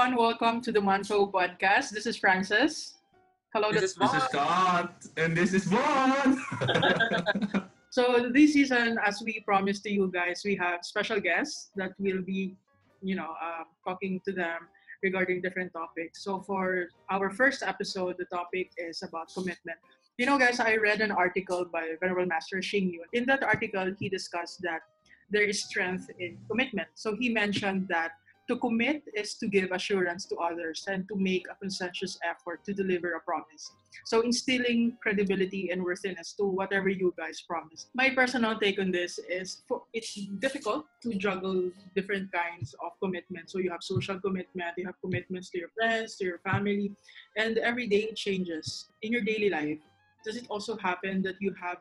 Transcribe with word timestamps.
everyone. 0.00 0.16
Welcome 0.16 0.62
to 0.62 0.72
the 0.72 0.80
Mantou 0.80 1.30
podcast. 1.30 1.90
This 1.90 2.06
is 2.06 2.16
Francis. 2.16 2.94
Hello, 3.52 3.70
This 3.70 3.82
is 3.82 3.94
This 3.96 4.14
is 4.14 4.22
Scott, 4.22 4.94
and 5.18 5.36
this 5.36 5.52
is 5.52 5.64
Vaughn. 5.64 6.40
So 7.90 8.30
this 8.32 8.54
season, 8.54 8.98
as 9.04 9.20
we 9.20 9.42
promised 9.44 9.82
to 9.82 9.90
you 9.92 10.10
guys, 10.10 10.40
we 10.42 10.56
have 10.56 10.86
special 10.86 11.20
guests 11.20 11.70
that 11.76 11.92
will 11.98 12.22
be, 12.22 12.56
you 13.02 13.14
know, 13.14 13.34
uh, 13.42 13.64
talking 13.86 14.22
to 14.24 14.32
them 14.32 14.68
regarding 15.02 15.42
different 15.42 15.74
topics. 15.74 16.24
So 16.24 16.40
for 16.40 16.86
our 17.10 17.28
first 17.28 17.62
episode, 17.62 18.16
the 18.16 18.24
topic 18.26 18.70
is 18.78 19.02
about 19.02 19.28
commitment. 19.34 19.78
You 20.16 20.24
know, 20.24 20.38
guys, 20.38 20.60
I 20.60 20.76
read 20.76 21.02
an 21.02 21.10
article 21.10 21.66
by 21.70 21.96
Venerable 22.00 22.26
Master 22.26 22.56
Xing 22.56 22.90
Yun. 22.92 23.08
In 23.12 23.26
that 23.26 23.42
article, 23.42 23.92
he 23.98 24.08
discussed 24.08 24.62
that 24.62 24.80
there 25.28 25.44
is 25.44 25.62
strength 25.64 26.08
in 26.18 26.38
commitment. 26.48 26.88
So 26.94 27.16
he 27.20 27.28
mentioned 27.28 27.86
that 27.88 28.12
to 28.50 28.56
commit 28.56 29.04
is 29.14 29.34
to 29.34 29.46
give 29.46 29.70
assurance 29.70 30.26
to 30.26 30.34
others 30.36 30.84
and 30.88 31.06
to 31.08 31.14
make 31.14 31.46
a 31.48 31.54
conscientious 31.54 32.18
effort 32.26 32.64
to 32.64 32.74
deliver 32.74 33.12
a 33.12 33.20
promise. 33.20 33.70
So 34.04 34.22
instilling 34.22 34.98
credibility 35.00 35.70
and 35.70 35.84
worthiness 35.84 36.32
to 36.38 36.44
whatever 36.44 36.88
you 36.88 37.14
guys 37.16 37.40
promise. 37.46 37.86
My 37.94 38.10
personal 38.10 38.58
take 38.58 38.80
on 38.80 38.90
this 38.90 39.20
is 39.30 39.62
for, 39.68 39.82
it's 39.92 40.14
difficult 40.40 40.86
to 41.04 41.14
juggle 41.14 41.70
different 41.94 42.32
kinds 42.32 42.74
of 42.84 42.90
commitment. 43.00 43.50
So 43.50 43.58
you 43.58 43.70
have 43.70 43.84
social 43.84 44.18
commitment, 44.18 44.74
you 44.76 44.86
have 44.86 45.00
commitments 45.00 45.50
to 45.50 45.58
your 45.58 45.70
friends, 45.78 46.16
to 46.16 46.24
your 46.24 46.38
family, 46.38 46.90
and 47.36 47.56
every 47.58 47.86
day 47.86 48.10
it 48.10 48.16
changes. 48.16 48.86
In 49.02 49.12
your 49.12 49.22
daily 49.22 49.50
life, 49.50 49.78
does 50.24 50.36
it 50.36 50.46
also 50.48 50.76
happen 50.76 51.22
that 51.22 51.36
you 51.40 51.54
have 51.62 51.78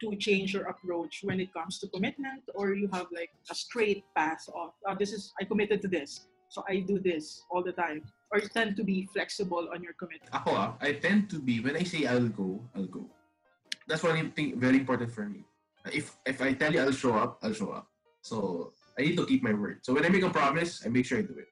to 0.00 0.16
change 0.16 0.54
your 0.54 0.64
approach 0.68 1.20
when 1.22 1.40
it 1.40 1.52
comes 1.52 1.78
to 1.80 1.88
commitment 1.88 2.42
or 2.54 2.74
you 2.74 2.88
have 2.92 3.06
like 3.12 3.30
a 3.50 3.54
straight 3.54 4.04
path 4.14 4.48
of 4.54 4.70
oh, 4.86 4.94
this 4.98 5.12
is 5.12 5.32
I 5.40 5.44
committed 5.44 5.82
to 5.82 5.88
this 5.88 6.26
so 6.48 6.64
I 6.68 6.80
do 6.80 6.98
this 6.98 7.42
all 7.50 7.62
the 7.62 7.72
time 7.72 8.02
or 8.30 8.38
you 8.40 8.48
tend 8.48 8.76
to 8.76 8.84
be 8.84 9.08
flexible 9.12 9.68
on 9.72 9.82
your 9.82 9.94
commitment 9.94 10.34
Ako 10.34 10.50
ah, 10.54 10.74
I 10.80 10.92
tend 10.98 11.30
to 11.30 11.38
be, 11.38 11.60
when 11.60 11.76
I 11.76 11.82
say 11.82 12.06
I'll 12.06 12.28
go, 12.28 12.60
I'll 12.74 12.90
go. 12.90 13.06
That's 13.86 14.02
one 14.02 14.30
thing 14.32 14.58
very 14.58 14.82
important 14.82 15.12
for 15.12 15.30
me. 15.30 15.46
If 15.94 16.18
if 16.26 16.42
I 16.42 16.52
tell 16.58 16.74
you 16.74 16.82
I'll 16.82 16.96
show 16.96 17.14
up, 17.14 17.38
I'll 17.42 17.54
show 17.54 17.70
up. 17.70 17.86
So 18.26 18.74
I 18.98 19.06
need 19.06 19.16
to 19.16 19.26
keep 19.26 19.46
my 19.46 19.54
word. 19.54 19.86
So 19.86 19.94
when 19.94 20.04
I 20.04 20.10
make 20.10 20.26
a 20.26 20.30
promise, 20.30 20.82
I 20.84 20.90
make 20.90 21.06
sure 21.06 21.18
I 21.18 21.22
do 21.22 21.38
it. 21.38 21.46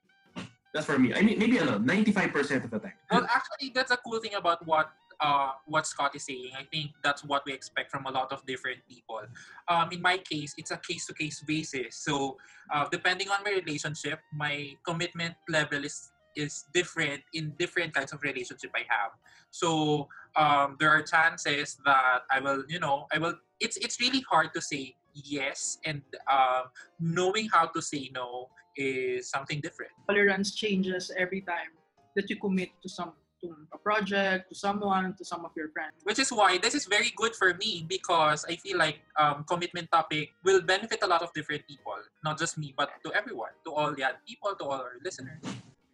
That's 0.75 0.85
for 0.85 0.99
me. 0.99 1.15
I 1.15 1.23
mean, 1.23 1.39
maybe 1.39 1.55
ano, 1.55 1.79
95% 1.79 2.67
of 2.67 2.69
the 2.69 2.79
time. 2.83 2.99
Well, 3.07 3.23
actually, 3.31 3.71
that's 3.71 3.95
a 3.95 3.99
cool 4.03 4.19
thing 4.19 4.35
about 4.35 4.59
what 4.67 4.91
uh, 5.19 5.51
what 5.65 5.87
Scott 5.87 6.15
is 6.15 6.25
saying. 6.25 6.51
I 6.57 6.63
think 6.71 6.91
that's 7.03 7.23
what 7.23 7.43
we 7.45 7.53
expect 7.53 7.91
from 7.91 8.05
a 8.05 8.11
lot 8.11 8.31
of 8.31 8.45
different 8.45 8.79
people. 8.89 9.21
Um, 9.67 9.89
in 9.91 10.01
my 10.01 10.17
case, 10.17 10.53
it's 10.57 10.71
a 10.71 10.77
case-to-case 10.77 11.43
basis. 11.47 11.97
So, 11.97 12.37
uh, 12.73 12.85
depending 12.91 13.29
on 13.29 13.43
my 13.43 13.51
relationship, 13.51 14.19
my 14.33 14.75
commitment 14.85 15.35
level 15.49 15.83
is 15.83 16.11
is 16.35 16.65
different 16.73 17.21
in 17.33 17.53
different 17.57 17.93
kinds 17.93 18.11
of 18.11 18.21
relationship 18.21 18.69
I 18.75 18.83
have. 18.89 19.11
So, 19.51 20.09
um, 20.35 20.75
there 20.79 20.89
are 20.89 21.01
chances 21.01 21.77
that 21.85 22.27
I 22.29 22.41
will, 22.41 22.63
you 22.67 22.79
know, 22.79 23.07
I 23.13 23.17
will. 23.19 23.35
It's 23.59 23.77
it's 23.77 24.01
really 24.01 24.21
hard 24.29 24.53
to 24.53 24.61
say 24.61 24.95
yes, 25.13 25.77
and 25.85 26.01
um, 26.31 26.67
knowing 26.99 27.47
how 27.51 27.67
to 27.67 27.81
say 27.81 28.11
no 28.13 28.49
is 28.75 29.29
something 29.29 29.61
different. 29.61 29.91
tolerance 30.07 30.53
changes 30.53 31.11
every 31.17 31.41
time 31.41 31.71
that 32.15 32.29
you 32.29 32.35
commit 32.35 32.69
to 32.83 32.89
some 32.89 33.13
to 33.41 33.55
a 33.73 33.77
project 33.77 34.49
to 34.49 34.55
someone 34.55 35.13
to 35.17 35.25
some 35.25 35.45
of 35.45 35.51
your 35.55 35.69
friends 35.69 35.93
which 36.03 36.19
is 36.19 36.29
why 36.31 36.57
this 36.57 36.75
is 36.75 36.85
very 36.85 37.11
good 37.15 37.35
for 37.35 37.53
me 37.55 37.85
because 37.87 38.45
I 38.47 38.55
feel 38.55 38.77
like 38.77 38.99
um, 39.17 39.43
commitment 39.47 39.91
topic 39.91 40.33
will 40.43 40.61
benefit 40.61 40.99
a 41.03 41.07
lot 41.07 41.21
of 41.21 41.33
different 41.33 41.67
people, 41.67 41.95
not 42.23 42.37
just 42.37 42.57
me, 42.57 42.73
but 42.77 42.89
to 43.03 43.13
everyone, 43.13 43.51
to 43.65 43.71
all 43.73 43.93
the 43.93 44.03
other 44.03 44.21
people, 44.27 44.55
to 44.55 44.63
all 44.65 44.81
our 44.81 44.97
listeners. 45.03 45.41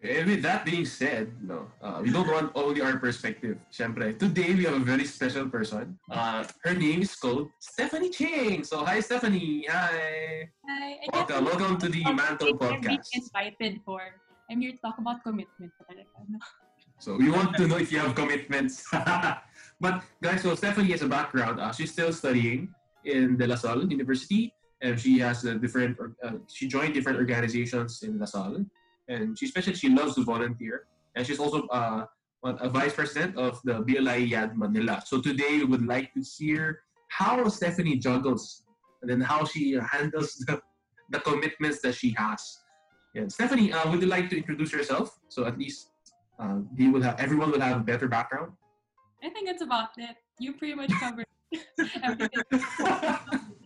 And 0.04 0.26
with 0.26 0.42
that 0.42 0.66
being 0.66 0.86
said, 0.86 1.30
no, 1.42 1.70
uh, 1.82 2.02
we 2.02 2.10
don't 2.12 2.28
want 2.28 2.52
only 2.56 2.82
our 2.82 2.98
perspective. 2.98 3.58
Siyempre, 3.72 4.18
today 4.18 4.56
we 4.56 4.66
have 4.66 4.74
a 4.74 4.84
very 4.84 5.06
special 5.06 5.48
person. 5.48 6.00
Uh, 6.10 6.44
her 6.64 6.74
name 6.74 7.04
is 7.04 7.14
called 7.16 7.50
Stephanie 7.60 8.10
Ching. 8.10 8.64
So 8.64 8.84
hi 8.84 9.00
Stephanie. 9.00 9.66
Hi. 9.70 10.50
Hi, 10.68 10.98
I 10.98 11.06
Welcome. 11.14 11.46
Welcome 11.46 11.78
to 11.78 11.88
the 11.90 12.04
Mantou 12.04 12.58
Podcast. 12.58 12.74
I'm 12.74 12.82
being 12.82 12.98
Podcast. 12.98 13.30
invited 13.30 13.74
for. 13.86 14.02
I'm 14.50 14.60
here 14.60 14.72
to 14.74 14.82
talk 14.82 14.98
about 14.98 15.24
commitment. 15.24 15.72
So 17.02 17.16
we 17.16 17.32
want 17.32 17.58
to 17.58 17.68
know 17.68 17.78
if 17.78 17.92
you 17.92 17.98
have 17.98 18.14
commitments. 18.14 18.86
but 19.82 20.04
guys, 20.22 20.44
so 20.44 20.54
Stephanie 20.54 20.92
has 20.92 21.02
a 21.02 21.08
background. 21.08 21.60
Uh, 21.60 21.72
she's 21.72 21.92
still 21.92 22.14
studying 22.14 22.70
in 23.06 23.38
the 23.40 23.48
La 23.48 23.56
Salle 23.56 23.90
University, 23.90 24.54
and 24.84 25.00
she 25.00 25.18
has 25.18 25.44
a 25.46 25.56
different. 25.56 25.98
Uh, 26.24 26.34
she 26.48 26.68
joined 26.68 26.94
different 26.94 27.18
organizations 27.18 28.04
in 28.04 28.20
La 28.20 28.26
Salle, 28.26 28.64
and 29.08 29.36
she 29.36 29.48
especially 29.48 29.74
she 29.74 29.90
loves 29.90 30.14
to 30.14 30.24
volunteer, 30.24 30.86
and 31.16 31.26
she's 31.26 31.40
also 31.40 31.66
uh, 31.70 32.06
a 32.44 32.70
vice 32.70 32.94
president 32.94 33.36
of 33.36 33.60
the 33.64 33.82
BLI 33.82 34.30
Yad 34.30 34.56
Manila. 34.56 35.02
So 35.04 35.20
today 35.20 35.58
we 35.58 35.66
would 35.66 35.88
like 35.88 36.14
to 36.14 36.22
hear 36.22 36.82
how 37.08 37.48
Stephanie 37.48 37.98
juggles, 37.98 38.62
and 39.02 39.10
then 39.10 39.22
how 39.22 39.44
she 39.46 39.74
handles 39.74 40.36
the, 40.46 40.62
the 41.10 41.20
commitments 41.22 41.82
that 41.82 41.96
she 41.96 42.12
has. 42.16 42.60
Yeah. 43.16 43.28
Stephanie, 43.28 43.74
uh, 43.74 43.90
would 43.90 44.02
you 44.02 44.08
like 44.08 44.30
to 44.30 44.38
introduce 44.38 44.72
yourself? 44.72 45.20
So 45.30 45.46
at 45.46 45.58
least 45.58 45.91
uh, 46.42 46.58
they 46.74 46.88
will 46.88 47.02
have 47.02 47.20
everyone 47.20 47.52
will 47.52 47.62
have 47.62 47.78
a 47.78 47.84
better 47.84 48.08
background. 48.08 48.52
I 49.24 49.30
think 49.30 49.48
that's 49.48 49.62
about 49.62 49.90
it. 49.98 50.18
You 50.40 50.54
pretty 50.54 50.74
much 50.74 50.92
covered 51.00 51.28
everything. 52.04 52.44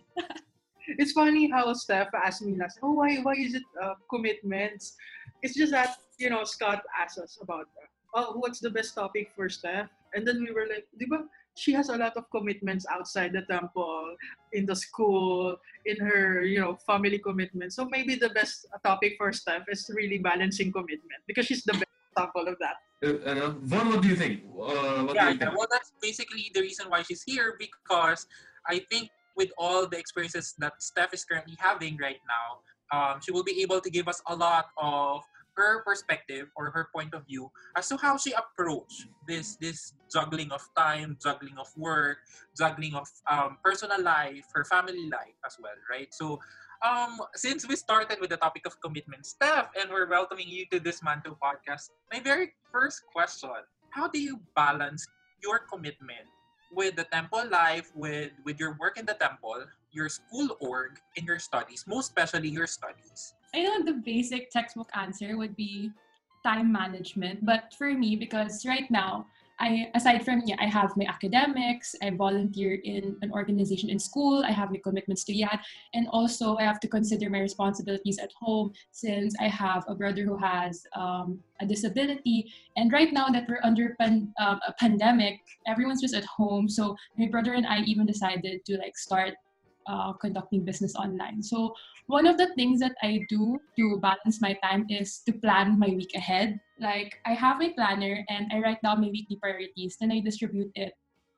it's 0.98 1.12
funny 1.12 1.50
how 1.50 1.72
Steph 1.72 2.08
asked 2.14 2.42
me 2.42 2.56
last 2.56 2.78
oh 2.82 2.92
why 2.92 3.16
why 3.16 3.34
is 3.34 3.54
it 3.54 3.62
uh, 3.82 3.94
commitments 4.08 4.94
it's 5.42 5.54
just 5.54 5.72
that 5.72 5.96
you 6.18 6.30
know 6.30 6.44
Scott 6.44 6.82
asked 6.98 7.18
us 7.18 7.38
about 7.42 7.66
uh, 7.82 7.86
oh 8.14 8.38
what's 8.38 8.60
the 8.60 8.70
best 8.70 8.94
topic 8.94 9.30
for 9.34 9.48
Steph 9.48 9.88
and 10.14 10.26
then 10.26 10.38
we 10.40 10.52
were 10.52 10.66
like 10.70 10.86
"Di 10.98 11.06
ba, 11.06 11.24
she 11.56 11.72
has 11.72 11.88
a 11.88 11.96
lot 11.96 12.16
of 12.16 12.30
commitments 12.30 12.86
outside 12.90 13.32
the 13.32 13.42
temple 13.50 14.14
in 14.52 14.66
the 14.66 14.76
school 14.76 15.56
in 15.86 15.96
her 15.98 16.42
you 16.42 16.60
know 16.60 16.76
family 16.86 17.18
commitments 17.18 17.74
so 17.74 17.88
maybe 17.90 18.14
the 18.14 18.30
best 18.30 18.66
topic 18.84 19.14
for 19.18 19.32
Steph 19.32 19.66
is 19.68 19.90
really 19.94 20.18
balancing 20.18 20.70
commitment 20.70 21.20
because 21.26 21.46
she's 21.46 21.64
the 21.64 21.72
best 21.72 21.95
example 22.16 22.48
of 22.48 22.56
that 22.58 22.76
Uh, 23.04 23.20
ano, 23.28 23.52
what 23.68 24.00
do 24.00 24.08
you 24.08 24.16
think? 24.16 24.40
Uh, 24.56 25.04
what 25.04 25.12
yeah, 25.12 25.28
do 25.28 25.36
you 25.36 25.36
yeah, 25.36 25.52
think? 25.52 25.52
well, 25.52 25.68
that's 25.68 25.92
basically 26.00 26.48
the 26.56 26.64
reason 26.64 26.88
why 26.88 27.04
she's 27.04 27.20
here 27.28 27.52
because 27.60 28.24
I 28.64 28.80
think 28.88 29.12
with 29.36 29.52
all 29.60 29.84
the 29.84 30.00
experiences 30.00 30.56
that 30.64 30.80
Steph 30.80 31.12
is 31.12 31.20
currently 31.28 31.60
having 31.60 32.00
right 32.00 32.16
now, 32.24 32.64
um, 32.88 33.20
she 33.20 33.36
will 33.36 33.44
be 33.44 33.60
able 33.60 33.84
to 33.84 33.90
give 33.92 34.08
us 34.08 34.24
a 34.32 34.34
lot 34.34 34.72
of 34.80 35.20
her 35.60 35.84
perspective 35.84 36.48
or 36.56 36.72
her 36.72 36.88
point 36.88 37.12
of 37.12 37.28
view 37.28 37.52
as 37.76 37.84
to 37.92 38.00
how 38.00 38.16
she 38.16 38.32
approach 38.32 39.04
this 39.28 39.60
this 39.60 39.92
juggling 40.08 40.48
of 40.56 40.64
time, 40.72 41.20
juggling 41.20 41.60
of 41.60 41.68
work, 41.76 42.24
juggling 42.56 42.96
of 42.96 43.04
um, 43.28 43.60
personal 43.60 44.00
life, 44.00 44.48
her 44.56 44.64
family 44.64 45.04
life 45.12 45.36
as 45.44 45.60
well, 45.60 45.76
right? 45.92 46.08
So 46.16 46.40
um, 46.82 47.20
since 47.34 47.66
we 47.66 47.76
started 47.76 48.18
with 48.20 48.30
the 48.30 48.36
topic 48.36 48.66
of 48.66 48.80
commitment, 48.80 49.26
Steph, 49.26 49.70
and 49.78 49.90
we're 49.90 50.08
welcoming 50.08 50.48
you 50.48 50.66
to 50.72 50.80
this 50.80 51.00
Mantou 51.00 51.36
podcast, 51.42 51.90
my 52.12 52.20
very 52.20 52.52
first 52.72 53.02
question, 53.12 53.50
how 53.90 54.08
do 54.08 54.20
you 54.20 54.40
balance 54.54 55.06
your 55.42 55.60
commitment 55.60 56.26
with 56.72 56.96
the 56.96 57.04
temple 57.04 57.44
life, 57.50 57.90
with, 57.94 58.32
with 58.44 58.58
your 58.58 58.76
work 58.80 58.98
in 58.98 59.06
the 59.06 59.14
temple, 59.14 59.64
your 59.92 60.08
school 60.08 60.56
org, 60.60 60.98
and 61.16 61.26
your 61.26 61.38
studies, 61.38 61.84
most 61.86 62.08
especially 62.08 62.48
your 62.48 62.66
studies? 62.66 63.34
I 63.54 63.62
know 63.62 63.84
the 63.84 64.02
basic 64.04 64.50
textbook 64.50 64.90
answer 64.94 65.36
would 65.36 65.56
be 65.56 65.90
time 66.44 66.70
management, 66.70 67.44
but 67.44 67.74
for 67.78 67.92
me, 67.92 68.16
because 68.16 68.66
right 68.66 68.90
now, 68.90 69.26
I 69.58 69.90
aside 69.94 70.24
from 70.24 70.42
yeah, 70.44 70.56
I 70.58 70.66
have 70.66 70.96
my 70.96 71.06
academics, 71.08 71.94
I 72.02 72.10
volunteer 72.10 72.78
in 72.84 73.16
an 73.22 73.32
organization 73.32 73.88
in 73.88 73.98
school, 73.98 74.44
I 74.46 74.52
have 74.52 74.70
my 74.70 74.80
commitments 74.82 75.24
to 75.24 75.32
YAD, 75.32 75.60
and 75.94 76.08
also 76.08 76.56
I 76.56 76.64
have 76.64 76.80
to 76.80 76.88
consider 76.88 77.30
my 77.30 77.40
responsibilities 77.40 78.18
at 78.18 78.30
home 78.38 78.72
since 78.90 79.34
I 79.40 79.48
have 79.48 79.84
a 79.88 79.94
brother 79.94 80.24
who 80.24 80.36
has 80.36 80.86
um, 80.94 81.40
a 81.60 81.66
disability. 81.66 82.52
And 82.76 82.92
right 82.92 83.12
now 83.12 83.28
that 83.28 83.48
we're 83.48 83.64
under 83.64 83.96
pan- 83.98 84.32
um, 84.38 84.60
a 84.66 84.72
pandemic, 84.74 85.40
everyone's 85.66 86.02
just 86.02 86.14
at 86.14 86.24
home. 86.24 86.68
So 86.68 86.96
my 87.16 87.28
brother 87.28 87.54
and 87.54 87.66
I 87.66 87.80
even 87.80 88.06
decided 88.06 88.64
to 88.66 88.76
like 88.76 88.96
start 88.98 89.34
uh, 89.86 90.12
conducting 90.14 90.64
business 90.64 90.94
online. 90.96 91.42
So 91.42 91.74
one 92.06 92.26
of 92.26 92.36
the 92.36 92.52
things 92.54 92.80
that 92.80 92.96
I 93.02 93.20
do 93.28 93.58
to 93.78 93.98
balance 94.00 94.40
my 94.40 94.54
time 94.62 94.86
is 94.88 95.20
to 95.26 95.32
plan 95.32 95.78
my 95.78 95.88
week 95.88 96.12
ahead. 96.14 96.60
Like 96.78 97.18
I 97.24 97.32
have 97.32 97.58
my 97.58 97.72
planner 97.74 98.24
and 98.28 98.50
I 98.52 98.58
write 98.60 98.82
down 98.82 99.00
my 99.00 99.08
weekly 99.08 99.36
priorities, 99.36 99.96
then 99.98 100.12
I 100.12 100.20
distribute 100.20 100.70
it 100.74 100.92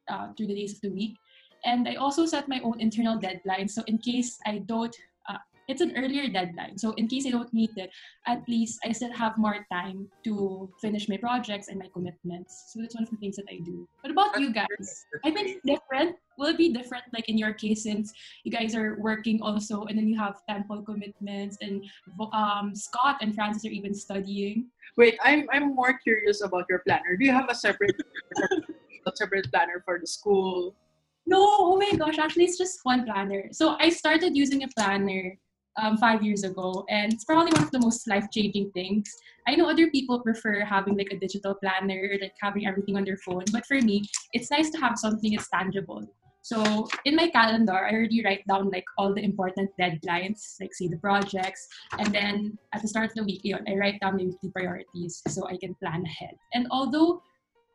uh, 0.08 0.32
through 0.36 0.48
the 0.48 0.54
days 0.54 0.74
of 0.74 0.80
the 0.80 0.90
week. 0.90 1.16
And 1.64 1.88
I 1.88 1.94
also 1.94 2.26
set 2.26 2.48
my 2.48 2.60
own 2.60 2.80
internal 2.80 3.18
deadlines. 3.18 3.70
So 3.70 3.82
in 3.86 3.98
case 3.98 4.38
I 4.46 4.58
don't, 4.66 4.94
it's 5.68 5.82
an 5.82 5.92
earlier 5.96 6.28
deadline. 6.28 6.78
So 6.78 6.92
in 6.96 7.06
case 7.06 7.26
I 7.26 7.30
don't 7.30 7.52
meet 7.52 7.70
it, 7.76 7.90
at 8.26 8.40
least 8.48 8.80
I 8.84 8.92
still 8.92 9.12
have 9.12 9.36
more 9.36 9.66
time 9.70 10.08
to 10.24 10.70
finish 10.80 11.08
my 11.08 11.18
projects 11.18 11.68
and 11.68 11.78
my 11.78 11.88
commitments. 11.92 12.72
So 12.72 12.80
that's 12.80 12.94
one 12.94 13.04
of 13.04 13.10
the 13.10 13.16
things 13.16 13.36
that 13.36 13.44
I 13.50 13.60
do. 13.64 13.86
What 14.00 14.10
about 14.10 14.40
you 14.40 14.52
guys? 14.52 15.06
I 15.24 15.30
think 15.30 15.60
different. 15.64 16.16
Will 16.38 16.48
it 16.48 16.56
be 16.58 16.72
different, 16.72 17.04
like 17.12 17.28
in 17.28 17.36
your 17.36 17.52
case, 17.52 17.82
since 17.82 18.12
you 18.44 18.52
guys 18.52 18.74
are 18.74 18.96
working 19.00 19.42
also, 19.42 19.84
and 19.84 19.98
then 19.98 20.08
you 20.08 20.16
have 20.18 20.40
temple 20.48 20.82
commitments, 20.82 21.58
and 21.60 21.84
um, 22.32 22.74
Scott 22.74 23.18
and 23.20 23.34
Francis 23.34 23.64
are 23.66 23.74
even 23.74 23.92
studying. 23.92 24.70
Wait, 24.96 25.18
I'm 25.22 25.46
I'm 25.52 25.74
more 25.74 25.98
curious 25.98 26.42
about 26.42 26.64
your 26.70 26.78
planner. 26.80 27.16
Do 27.18 27.24
you 27.26 27.32
have 27.32 27.50
a 27.50 27.54
separate 27.54 27.94
a 29.06 29.12
separate 29.16 29.50
planner 29.50 29.82
for 29.84 29.98
the 29.98 30.06
school? 30.06 30.76
No, 31.26 31.42
oh 31.42 31.76
my 31.76 31.92
gosh, 31.98 32.18
actually 32.18 32.44
it's 32.44 32.56
just 32.56 32.80
one 32.84 33.04
planner. 33.04 33.48
So 33.52 33.76
I 33.78 33.90
started 33.90 34.36
using 34.36 34.62
a 34.62 34.68
planner 34.68 35.36
um, 35.80 35.96
five 35.96 36.22
years 36.22 36.44
ago, 36.44 36.84
and 36.88 37.12
it's 37.12 37.24
probably 37.24 37.52
one 37.52 37.62
of 37.62 37.70
the 37.70 37.80
most 37.80 38.06
life-changing 38.08 38.70
things. 38.72 39.10
I 39.46 39.54
know 39.54 39.70
other 39.70 39.88
people 39.90 40.20
prefer 40.20 40.64
having 40.64 40.96
like 40.96 41.12
a 41.12 41.18
digital 41.18 41.54
planner, 41.54 42.18
like 42.20 42.34
having 42.40 42.66
everything 42.66 42.96
on 42.96 43.04
their 43.04 43.16
phone, 43.18 43.44
but 43.52 43.64
for 43.66 43.80
me, 43.80 44.04
it's 44.32 44.50
nice 44.50 44.70
to 44.70 44.78
have 44.78 44.98
something 44.98 45.32
that's 45.34 45.48
tangible. 45.48 46.06
So 46.42 46.88
in 47.04 47.14
my 47.14 47.28
calendar, 47.28 47.74
I 47.74 47.92
already 47.92 48.24
write 48.24 48.46
down 48.46 48.70
like 48.70 48.84
all 48.96 49.12
the 49.12 49.22
important 49.22 49.70
deadlines, 49.78 50.56
like 50.60 50.72
say 50.72 50.88
the 50.88 50.96
projects, 50.96 51.68
and 51.98 52.08
then 52.14 52.58
at 52.74 52.82
the 52.82 52.88
start 52.88 53.10
of 53.10 53.14
the 53.16 53.24
week, 53.24 53.42
I 53.68 53.74
write 53.74 54.00
down 54.00 54.16
the 54.16 54.26
weekly 54.26 54.50
priorities 54.50 55.22
so 55.28 55.46
I 55.46 55.56
can 55.58 55.74
plan 55.74 56.04
ahead. 56.04 56.34
And 56.54 56.66
although 56.70 57.22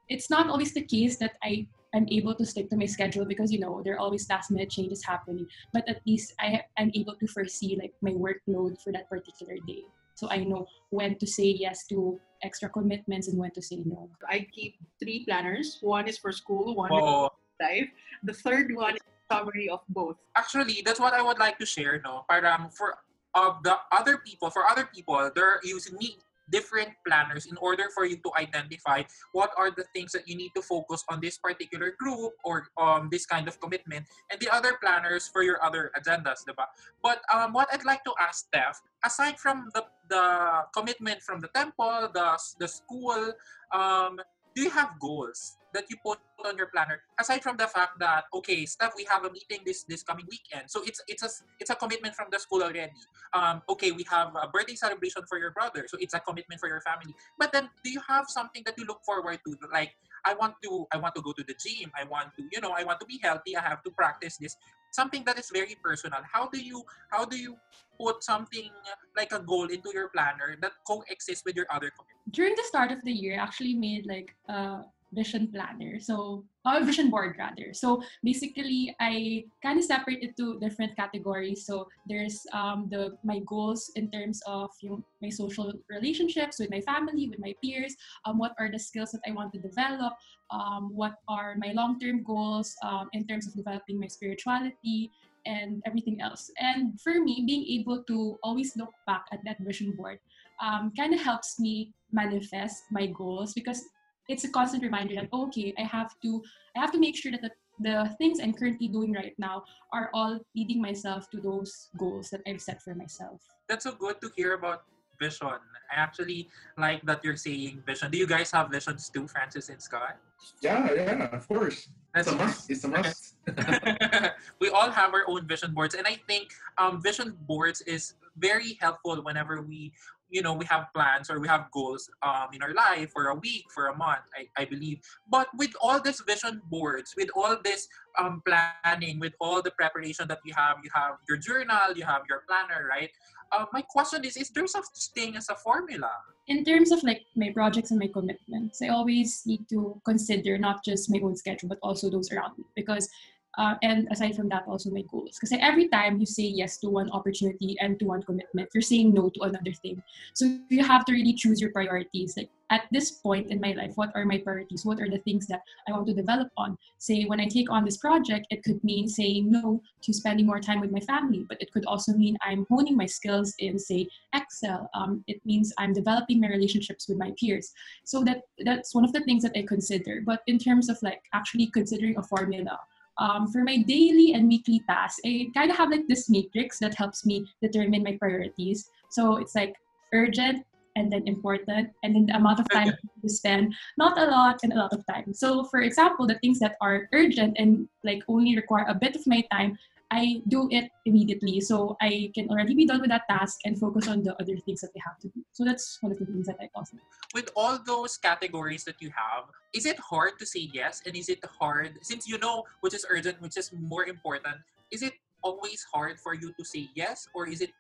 it's 0.10 0.30
not 0.30 0.50
always 0.50 0.74
the 0.74 0.82
case 0.82 1.18
that 1.18 1.34
I 1.44 1.68
am 1.94 2.08
able 2.10 2.36
to 2.36 2.46
stick 2.46 2.70
to 2.70 2.78
my 2.78 2.86
schedule 2.86 3.26
because 3.26 3.52
you 3.52 3.60
know 3.60 3.82
there 3.84 3.96
are 3.96 4.00
always 4.00 4.28
last 4.30 4.52
minute 4.52 4.70
changes 4.70 5.04
happening, 5.06 5.48
but 5.72 5.88
at 5.88 6.02
least 6.06 6.34
I 6.40 6.62
am 6.78 6.92
able 6.94 7.16
to 7.16 7.28
foresee 7.28 7.78
like 7.80 7.94
my 8.02 8.12
workload 8.12 8.82
for 8.82 8.92
that 8.94 9.10
particular 9.10 9.56
day. 9.68 9.84
So 10.16 10.30
I 10.30 10.44
know 10.44 10.68
when 10.90 11.18
to 11.18 11.28
say 11.28 11.46
yes 11.46 11.88
to 11.88 12.20
extra 12.44 12.70
commitments 12.70 13.28
and 13.28 13.38
when 13.38 13.52
to 13.52 13.62
say 13.62 13.82
no. 13.86 14.10
I 14.30 14.46
keep 14.52 14.76
three 15.00 15.26
planners. 15.26 15.80
One 15.82 16.08
is 16.08 16.18
for 16.18 16.32
school, 16.32 16.76
one 16.76 16.92
is 16.92 17.02
Oh, 17.02 17.30
life. 17.62 17.90
The 18.24 18.34
third 18.34 18.76
one 18.76 18.96
is 18.96 19.02
a 19.02 19.34
summary 19.34 19.70
of 19.70 19.82
both. 19.90 20.18
actually, 20.36 20.82
that's 20.86 21.00
what 21.00 21.14
I 21.14 21.22
would 21.22 21.40
like 21.40 21.58
to 21.60 21.66
share, 21.66 22.02
no? 22.04 22.26
Parang 22.30 22.70
for 22.70 22.98
of 23.34 23.64
the 23.64 23.78
other 23.92 24.18
people, 24.20 24.52
for 24.52 24.70
other 24.70 24.86
people, 24.86 25.18
they're 25.34 25.58
using 25.64 25.98
me 25.98 26.18
different 26.52 26.90
planners 27.08 27.46
in 27.46 27.58
order 27.58 27.86
for 27.94 28.06
you 28.06 28.18
to 28.18 28.32
identify 28.38 29.04
what 29.32 29.52
are 29.58 29.72
the 29.72 29.86
things 29.96 30.12
that 30.12 30.28
you 30.28 30.36
need 30.36 30.52
to 30.56 30.62
focus 30.62 31.04
on 31.10 31.20
this 31.22 31.38
particular 31.38 31.96
group 32.00 32.34
or 32.44 32.68
um 32.80 33.08
this 33.12 33.26
kind 33.26 33.48
of 33.48 33.60
commitment 33.60 34.06
and 34.32 34.40
the 34.40 34.50
other 34.50 34.76
planners 34.82 35.30
for 35.32 35.44
your 35.44 35.64
other 35.64 35.92
agendas 35.96 36.44
diba? 36.48 36.66
but 37.02 37.22
um 37.34 37.54
what 37.54 37.68
i'd 37.74 37.86
like 37.86 38.04
to 38.04 38.14
ask 38.20 38.48
steph 38.48 38.82
aside 39.06 39.40
from 39.40 39.70
the 39.74 39.84
the 40.10 40.64
commitment 40.76 41.22
from 41.22 41.40
the 41.40 41.50
temple 41.56 42.10
the 42.14 42.38
the 42.60 42.68
school 42.68 43.32
um 43.72 44.20
do 44.56 44.62
you 44.64 44.70
have 44.70 44.92
goals 45.00 45.58
that 45.74 45.86
you 45.90 45.98
put 46.04 46.20
on 46.46 46.58
your 46.58 46.68
planner 46.68 47.02
aside 47.20 47.42
from 47.42 47.58
the 47.58 47.68
fact 47.68 48.00
that 48.00 48.26
okay 48.34 48.66
steph 48.66 48.94
we 48.96 49.06
have 49.10 49.24
a 49.26 49.32
meeting 49.32 49.60
this 49.66 49.84
this 49.84 50.04
coming 50.04 50.26
weekend. 50.30 50.70
So 50.70 50.84
it's 50.86 51.02
it's 51.08 51.24
a 51.24 51.30
it's 51.60 51.70
a 51.70 51.76
commitment 51.76 52.16
from 52.16 52.28
the 52.32 52.40
school 52.40 52.64
already. 52.64 52.92
Um 53.34 53.62
okay 53.70 53.92
we 53.92 54.06
have 54.10 54.36
a 54.36 54.48
birthday 54.48 54.76
celebration 54.76 55.24
for 55.30 55.38
your 55.38 55.52
brother. 55.52 55.86
So 55.88 55.98
it's 56.00 56.14
a 56.14 56.20
commitment 56.20 56.60
for 56.60 56.70
your 56.70 56.82
family. 56.82 57.16
But 57.38 57.52
then 57.52 57.70
do 57.84 57.90
you 57.92 58.02
have 58.08 58.26
something 58.28 58.64
that 58.66 58.76
you 58.78 58.86
look 58.86 59.02
forward 59.06 59.40
to? 59.46 59.52
Like 59.72 59.94
i 60.26 60.34
want 60.34 60.56
to 60.64 60.88
i 60.94 60.98
want 60.98 61.14
to 61.16 61.22
go 61.22 61.34
to 61.34 61.44
the 61.44 61.56
gym. 61.60 61.92
I 62.00 62.04
want 62.06 62.30
to 62.38 62.44
you 62.52 62.62
know 62.62 62.72
i 62.78 62.84
want 62.84 63.00
to 63.00 63.06
be 63.06 63.20
healthy. 63.22 63.58
I 63.58 63.62
have 63.62 63.84
to 63.84 63.92
practice 63.92 64.38
this. 64.38 64.56
Something 64.92 65.24
that 65.26 65.40
is 65.40 65.50
very 65.52 65.76
personal. 65.84 66.22
How 66.32 66.48
do 66.48 66.60
you 66.62 66.84
how 67.10 67.26
do 67.26 67.38
you 67.38 67.58
put 68.00 68.24
something 68.24 68.70
like 69.16 69.32
a 69.32 69.40
goal 69.40 69.66
into 69.66 69.92
your 69.94 70.10
planner 70.10 70.58
that 70.62 70.72
coexists 70.88 71.44
with 71.46 71.56
your 71.56 71.68
other 71.70 71.92
commitments 71.92 72.32
During 72.32 72.56
the 72.56 72.64
start 72.64 72.92
of 72.92 73.04
the 73.04 73.12
year, 73.12 73.40
I 73.40 73.44
actually 73.44 73.76
made 73.76 74.06
like 74.06 74.36
a 74.50 74.84
vision 75.14 75.48
planner. 75.48 76.00
So 76.00 76.44
a 76.66 76.84
vision 76.84 77.10
board 77.10 77.36
rather. 77.38 77.74
So 77.74 78.02
basically 78.24 78.96
I 79.00 79.46
kind 79.62 79.78
of 79.78 79.86
separate 79.86 80.24
it 80.24 80.38
to 80.38 80.60
different 80.60 80.96
categories. 80.96 81.66
So 81.66 81.88
there's 82.08 82.46
um, 82.54 82.88
the 82.90 83.18
my 83.24 83.40
goals 83.46 83.92
in 83.96 84.10
terms 84.10 84.42
of 84.48 84.72
yung, 84.82 85.04
my 85.22 85.30
social 85.30 85.72
relationships 85.90 86.60
with 86.60 86.72
my 86.72 86.82
family, 86.82 87.30
with 87.30 87.40
my 87.40 87.54
peers, 87.62 87.96
um, 88.26 88.38
what 88.38 88.54
are 88.60 88.72
the 88.72 88.80
skills 88.80 89.12
that 89.12 89.22
I 89.28 89.32
want 89.32 89.54
to 89.54 89.60
develop, 89.60 90.14
um, 90.52 90.92
what 90.96 91.16
are 91.28 91.56
my 91.58 91.74
long-term 91.74 92.24
goals 92.24 92.76
um, 92.84 93.10
in 93.14 93.28
terms 93.28 93.48
of 93.48 93.56
developing 93.56 94.00
my 94.00 94.08
spirituality 94.08 95.12
and 95.46 95.84
everything 95.86 96.22
else. 96.22 96.52
And 96.60 97.00
for 97.02 97.20
me, 97.20 97.44
being 97.46 97.66
able 97.80 98.04
to 98.04 98.40
always 98.44 98.76
look 98.78 98.92
back 99.06 99.26
at 99.32 99.40
that 99.46 99.60
vision 99.60 99.92
board 99.92 100.20
um, 100.62 100.92
kind 100.96 101.14
of 101.14 101.20
helps 101.20 101.60
me 101.60 101.92
manifest 102.12 102.84
my 102.92 103.08
goals 103.08 103.54
because 103.54 103.84
it's 104.30 104.44
a 104.44 104.50
constant 104.50 104.84
reminder 104.84 105.16
that 105.16 105.30
okay 105.34 105.74
i 105.78 105.82
have 105.82 106.12
to 106.22 106.42
i 106.76 106.80
have 106.80 106.92
to 106.92 107.00
make 107.00 107.16
sure 107.16 107.32
that 107.32 107.42
the, 107.42 107.52
the 107.80 108.16
things 108.18 108.40
i'm 108.40 108.54
currently 108.54 108.88
doing 108.88 109.14
right 109.14 109.34
now 109.38 109.64
are 109.92 110.10
all 110.14 110.40
leading 110.56 110.82
myself 110.82 111.30
to 111.30 111.40
those 111.40 111.90
goals 111.98 112.30
that 112.30 112.42
i've 112.48 112.62
set 112.62 112.82
for 112.82 112.96
myself 112.96 113.42
that's 113.68 113.84
so 113.84 113.92
good 113.92 114.20
to 114.22 114.32
hear 114.36 114.54
about 114.54 114.84
vision. 115.20 115.48
I 115.92 115.96
actually 115.96 116.50
like 116.78 117.02
that 117.04 117.24
you're 117.24 117.38
saying 117.38 117.84
vision. 117.86 118.12
Do 118.12 118.18
you 118.18 118.28
guys 118.28 118.52
have 118.52 118.70
visions 118.70 119.10
too, 119.10 119.28
Francis 119.28 119.70
and 119.70 119.82
Scott? 119.82 120.18
Yeah, 120.62 120.92
yeah, 120.94 121.30
of 121.32 121.48
course. 121.48 121.88
That's 122.14 122.28
It's 122.28 122.36
a 122.36 122.38
must. 122.38 122.70
It's 122.70 122.84
a 122.84 122.88
must. 122.88 123.36
we 124.60 124.70
all 124.70 124.92
have 124.92 125.14
our 125.14 125.24
own 125.28 125.48
vision 125.48 125.74
boards, 125.74 125.96
and 125.96 126.06
I 126.08 126.20
think 126.28 126.54
um, 126.78 127.02
vision 127.02 127.38
boards 127.48 127.82
is 127.82 128.16
very 128.38 128.78
helpful 128.82 129.22
whenever 129.24 129.62
we, 129.62 129.94
you 130.34 130.42
know, 130.42 130.54
we 130.54 130.66
have 130.66 130.88
plans 130.94 131.30
or 131.30 131.40
we 131.40 131.48
have 131.48 131.70
goals 131.72 132.10
um, 132.24 132.48
in 132.54 132.64
our 132.64 132.74
life 132.74 133.12
for 133.14 133.28
a 133.28 133.36
week, 133.36 133.66
for 133.70 133.88
a 133.88 133.96
month. 133.96 134.26
I, 134.36 134.50
I 134.58 134.66
believe. 134.66 135.00
But 135.30 135.48
with 135.56 135.72
all 135.80 136.02
these 136.02 136.22
vision 136.26 136.62
boards, 136.70 137.14
with 137.16 137.30
all 137.36 137.56
this 137.64 137.88
um, 138.18 138.42
planning, 138.44 139.20
with 139.20 139.34
all 139.40 139.62
the 139.62 139.72
preparation 139.72 140.28
that 140.28 140.40
you 140.44 140.54
have, 140.58 140.78
you 140.84 140.90
have 140.94 141.22
your 141.30 141.38
journal, 141.38 141.94
you 141.96 142.04
have 142.04 142.24
your 142.28 142.44
planner, 142.50 142.90
right? 142.90 143.12
Uh, 143.52 143.66
my 143.72 143.84
question 143.84 144.26
is: 144.26 144.36
Is 144.36 144.50
there 144.50 144.66
such 144.66 144.90
thing 145.14 145.38
as 145.38 145.50
a 145.50 145.56
formula? 145.56 146.10
in 146.48 146.66
terms 146.66 146.92
of 146.92 147.02
like 147.04 147.22
my 147.36 147.50
projects 147.52 147.92
and 147.92 148.00
my 148.00 148.08
commitments 148.08 148.82
i 148.82 148.90
always 148.90 149.44
need 149.46 149.68
to 149.70 150.00
consider 150.04 150.58
not 150.58 150.84
just 150.84 151.10
my 151.10 151.20
own 151.24 151.36
schedule 151.36 151.70
but 151.70 151.80
also 151.82 152.10
those 152.10 152.32
around 152.32 152.58
me 152.58 152.66
because 152.76 153.10
uh, 153.58 153.76
and 153.84 154.08
aside 154.12 154.36
from 154.36 154.50
that 154.50 154.64
also 154.68 154.90
my 154.90 155.04
goals. 155.12 155.38
Because 155.40 155.58
every 155.62 155.88
time 155.88 156.20
you 156.20 156.26
say 156.26 156.44
yes 156.44 156.78
to 156.78 156.90
one 156.90 157.10
opportunity 157.12 157.78
and 157.80 158.00
to 158.00 158.06
one 158.06 158.24
commitment 158.24 158.70
you're 158.74 158.82
saying 158.82 159.14
no 159.14 159.30
to 159.30 159.42
another 159.42 159.74
thing. 159.74 160.02
So 160.34 160.58
you 160.70 160.84
have 160.84 161.06
to 161.06 161.14
really 161.14 161.34
choose 161.34 161.62
your 161.62 161.72
priorities. 161.72 162.36
Like 162.38 162.50
at 162.70 162.86
this 162.92 163.12
point 163.12 163.52
in 163.52 163.60
my 163.62 163.74
life 163.74 163.92
what 163.96 164.12
are 164.16 164.26
my 164.26 164.40
priorities? 164.40 164.86
What 164.86 165.00
are 165.00 165.10
the 165.10 165.20
things 165.20 165.46
that 165.48 165.62
i 165.88 165.92
want 165.92 166.08
to 166.08 166.14
develop 166.14 166.50
on? 166.58 166.78
Say 166.98 167.26
when 167.26 167.40
i 167.40 167.48
take 167.48 167.70
on 167.70 167.86
this 167.86 167.98
project 167.98 168.48
it 168.50 168.64
could 168.64 168.84
mean 168.84 169.08
saying 169.08 169.52
no 169.52 169.82
to 170.02 170.14
spending 170.14 170.46
more 170.46 170.60
time 170.60 170.80
with 170.80 170.92
my 170.92 171.02
family 171.02 171.46
but 171.48 171.62
it 171.62 171.72
could 171.72 171.86
also 171.86 172.14
mean 172.14 172.38
i'm 172.42 172.66
honing 172.70 172.98
my 172.98 173.06
skills 173.06 173.54
in 173.60 173.78
say 173.78 174.08
excel. 174.34 174.90
Um, 174.94 175.24
it 175.28 175.46
means 175.46 175.74
i'm 175.78 175.94
developing 175.94 176.40
my 176.40 176.48
relationships 176.48 177.08
with 177.08 177.18
my 177.18 177.32
peers. 177.40 177.74
So 178.04 178.24
that 178.24 178.42
that's 178.66 178.96
one 178.96 179.06
of 179.06 179.14
the 179.14 179.22
things 179.22 179.44
that 179.44 179.56
i 179.56 179.62
consider. 179.62 180.22
But 180.26 180.42
in 180.48 180.58
terms 180.58 180.90
of 180.90 180.98
like 181.04 181.22
actually 181.34 181.68
considering 181.68 182.18
a 182.18 182.24
formula 182.24 182.80
um, 183.18 183.48
for 183.48 183.64
my 183.64 183.78
daily 183.78 184.34
and 184.34 184.48
weekly 184.48 184.82
tasks, 184.90 185.22
I 185.26 185.48
kind 185.54 185.72
of 185.72 185.78
have 185.78 185.92
like 185.92 186.08
this 186.08 186.30
matrix 186.30 186.80
that 186.80 186.96
helps 186.96 187.26
me 187.26 187.46
determine 187.62 188.04
my 188.04 188.18
priorities. 188.18 188.90
So 189.10 189.38
it's 189.38 189.56
like 189.56 189.76
urgent 190.14 190.66
and 190.96 191.12
then 191.12 191.28
important, 191.28 191.90
and 192.04 192.16
then 192.16 192.28
the 192.28 192.36
amount 192.36 192.60
of 192.60 192.70
time 192.70 192.94
to 193.22 193.30
spend, 193.30 193.74
not 193.98 194.18
a 194.18 194.26
lot 194.26 194.60
and 194.62 194.74
a 194.74 194.76
lot 194.76 194.94
of 194.94 195.04
time. 195.08 195.34
So, 195.34 195.64
for 195.66 195.82
example, 195.82 196.28
the 196.28 196.38
things 196.40 196.60
that 196.60 196.78
are 196.82 197.10
urgent 197.14 197.58
and 197.58 197.88
like 198.04 198.22
only 198.28 198.56
require 198.56 198.86
a 198.88 198.94
bit 198.94 199.16
of 199.16 199.26
my 199.26 199.44
time, 199.52 199.78
I 200.14 200.42
do 200.48 200.70
it 200.70 200.92
immediately. 201.06 201.60
So 201.60 201.98
I 202.00 202.32
can 202.36 202.48
already 202.50 202.76
be 202.76 202.86
done 202.86 203.02
with 203.02 203.10
that 203.10 203.24
task 203.28 203.58
and 203.66 203.78
focus 203.80 204.08
on 204.08 204.22
the 204.22 204.40
other 204.40 204.56
things 204.62 204.82
that 204.82 204.92
I 204.96 205.02
have 205.10 205.18
to 205.26 205.28
do. 205.30 205.42
So 205.52 205.66
that's 205.66 205.98
one 206.02 206.12
of 206.12 206.20
the 206.20 206.26
things 206.26 206.46
that 206.46 206.58
I 206.62 206.70
also 206.76 206.98
with 207.34 207.50
all 207.56 207.80
those 207.84 208.16
categories 208.18 208.84
that 208.84 209.02
you 209.02 209.10
have, 209.10 209.50
is 209.74 209.88
it 209.88 209.98
hard 210.00 210.38
to 210.38 210.46
say 210.46 210.70
yes? 210.72 211.02
And 211.08 211.16
is 211.16 211.30
it 211.30 211.44
hard, 211.60 211.98
since 212.04 212.28
you 212.28 212.38
know 212.38 212.64
which 212.82 212.94
is 212.94 213.06
urgent, 213.10 213.42
which 213.42 213.58
is 213.58 213.72
more 213.74 214.06
important, 214.06 214.58
is 214.92 215.02
it 215.02 215.14
always 215.42 215.84
hard 215.92 216.20
for 216.20 216.36
you 216.36 216.54
to 216.60 216.64
say 216.64 216.90
yes? 216.94 217.28
Or 217.34 217.50
is 217.50 217.62
it 217.62 217.72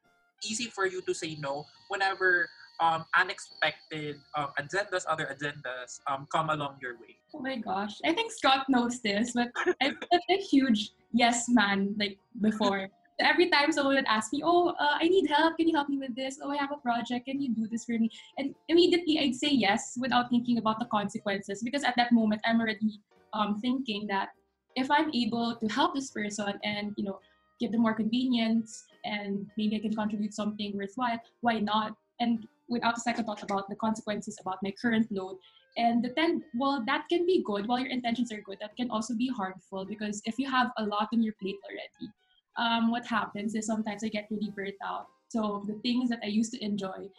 easy 0.43 0.65
for 0.65 0.87
you 0.87 1.01
to 1.03 1.13
say 1.13 1.37
no 1.39 1.65
whenever 1.89 2.49
um, 2.79 3.05
unexpected 3.15 4.17
um, 4.35 4.49
agendas, 4.59 5.05
other 5.07 5.29
agendas 5.29 6.01
um, 6.09 6.25
come 6.31 6.49
along 6.49 6.77
your 6.81 6.95
way? 6.95 7.15
Oh 7.35 7.39
my 7.39 7.57
gosh. 7.57 7.93
I 8.03 8.11
think 8.13 8.31
Scott 8.31 8.65
knows 8.69 9.01
this, 9.01 9.33
but 9.33 9.49
such 9.83 10.27
a 10.31 10.37
huge 10.37 10.91
yes 11.13 11.45
man 11.49 11.95
like 11.97 12.17
before. 12.41 12.89
Every 13.19 13.47
time 13.47 13.71
someone 13.71 13.95
would 13.95 14.05
ask 14.07 14.33
me, 14.33 14.41
Oh, 14.43 14.69
uh, 14.69 14.97
I 14.99 15.07
need 15.07 15.29
help. 15.29 15.55
Can 15.57 15.67
you 15.67 15.75
help 15.75 15.87
me 15.87 15.99
with 15.99 16.15
this? 16.15 16.39
Oh, 16.41 16.49
I 16.49 16.57
have 16.57 16.71
a 16.71 16.77
project. 16.77 17.25
Can 17.27 17.39
you 17.39 17.53
do 17.53 17.67
this 17.67 17.85
for 17.85 17.91
me? 17.93 18.09
And 18.39 18.55
immediately 18.67 19.19
I'd 19.19 19.35
say 19.35 19.49
yes 19.49 19.97
without 20.01 20.29
thinking 20.31 20.57
about 20.57 20.79
the 20.79 20.85
consequences 20.85 21.61
because 21.63 21.83
at 21.83 21.95
that 21.95 22.11
moment 22.11 22.41
I'm 22.43 22.59
already 22.59 22.99
um, 23.33 23.59
thinking 23.61 24.07
that 24.07 24.29
if 24.75 24.89
I'm 24.89 25.13
able 25.13 25.55
to 25.55 25.67
help 25.67 25.93
this 25.93 26.09
person 26.09 26.53
and, 26.63 26.93
you 26.97 27.03
know, 27.03 27.19
give 27.59 27.71
them 27.71 27.81
more 27.81 27.93
convenience 27.93 28.85
and 29.05 29.45
maybe 29.57 29.75
I 29.75 29.79
can 29.79 29.95
contribute 29.95 30.33
something 30.33 30.75
worthwhile, 30.75 31.19
why 31.41 31.59
not? 31.59 31.95
And 32.19 32.47
without 32.67 32.97
a 32.97 32.99
second 32.99 33.25
thought 33.25 33.43
about 33.43 33.69
the 33.69 33.75
consequences 33.75 34.37
about 34.41 34.57
my 34.63 34.73
current 34.81 35.07
load, 35.11 35.37
and 35.77 36.03
the 36.03 36.09
ten, 36.09 36.43
well, 36.55 36.83
that 36.85 37.05
can 37.09 37.25
be 37.25 37.43
good 37.43 37.67
while 37.67 37.79
your 37.79 37.89
intentions 37.89 38.31
are 38.31 38.41
good. 38.41 38.57
That 38.61 38.75
can 38.75 38.91
also 38.91 39.15
be 39.15 39.27
harmful 39.27 39.85
because 39.85 40.21
if 40.25 40.37
you 40.37 40.49
have 40.49 40.71
a 40.77 40.85
lot 40.85 41.09
on 41.13 41.23
your 41.23 41.33
plate 41.41 41.57
already, 41.65 42.13
um, 42.57 42.91
what 42.91 43.05
happens 43.05 43.55
is 43.55 43.65
sometimes 43.65 44.03
I 44.03 44.09
get 44.09 44.27
really 44.29 44.51
burnt 44.55 44.75
out. 44.85 45.07
So 45.29 45.63
the 45.67 45.73
things 45.81 46.09
that 46.09 46.19
I 46.23 46.27
used 46.27 46.51
to 46.53 46.63
enjoy, 46.63 47.09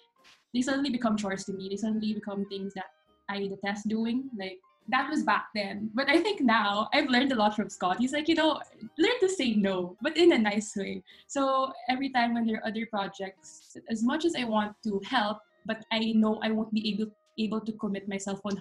they 0.52 0.62
suddenly 0.62 0.90
become 0.90 1.16
chores 1.16 1.44
to 1.46 1.52
me. 1.52 1.68
They 1.68 1.76
suddenly 1.76 2.14
become 2.14 2.46
things 2.46 2.74
that 2.74 2.86
I 3.28 3.48
detest 3.48 3.88
doing. 3.88 4.30
Like 4.38 4.58
that 4.88 5.10
was 5.10 5.24
back 5.24 5.46
then. 5.54 5.90
But 5.94 6.08
I 6.08 6.22
think 6.22 6.40
now 6.40 6.88
I've 6.92 7.08
learned 7.08 7.32
a 7.32 7.34
lot 7.34 7.56
from 7.56 7.68
Scott. 7.68 7.98
He's 7.98 8.12
like, 8.12 8.28
you 8.28 8.36
know, 8.36 8.60
learn 8.98 9.18
to 9.20 9.28
say 9.28 9.54
no, 9.54 9.96
but 10.00 10.16
in 10.16 10.32
a 10.32 10.38
nice 10.38 10.76
way. 10.76 11.02
So 11.26 11.72
every 11.88 12.10
time 12.10 12.34
when 12.34 12.46
there 12.46 12.58
are 12.58 12.68
other 12.68 12.86
projects, 12.86 13.76
as 13.90 14.04
much 14.04 14.24
as 14.24 14.34
I 14.38 14.44
want 14.44 14.76
to 14.84 15.00
help, 15.04 15.38
but 15.66 15.84
I 15.90 16.12
know 16.14 16.38
I 16.42 16.50
won't 16.50 16.72
be 16.72 16.92
able 16.92 17.10
able 17.38 17.60
to 17.60 17.72
commit 17.72 18.08
myself 18.08 18.40
100%. 18.42 18.58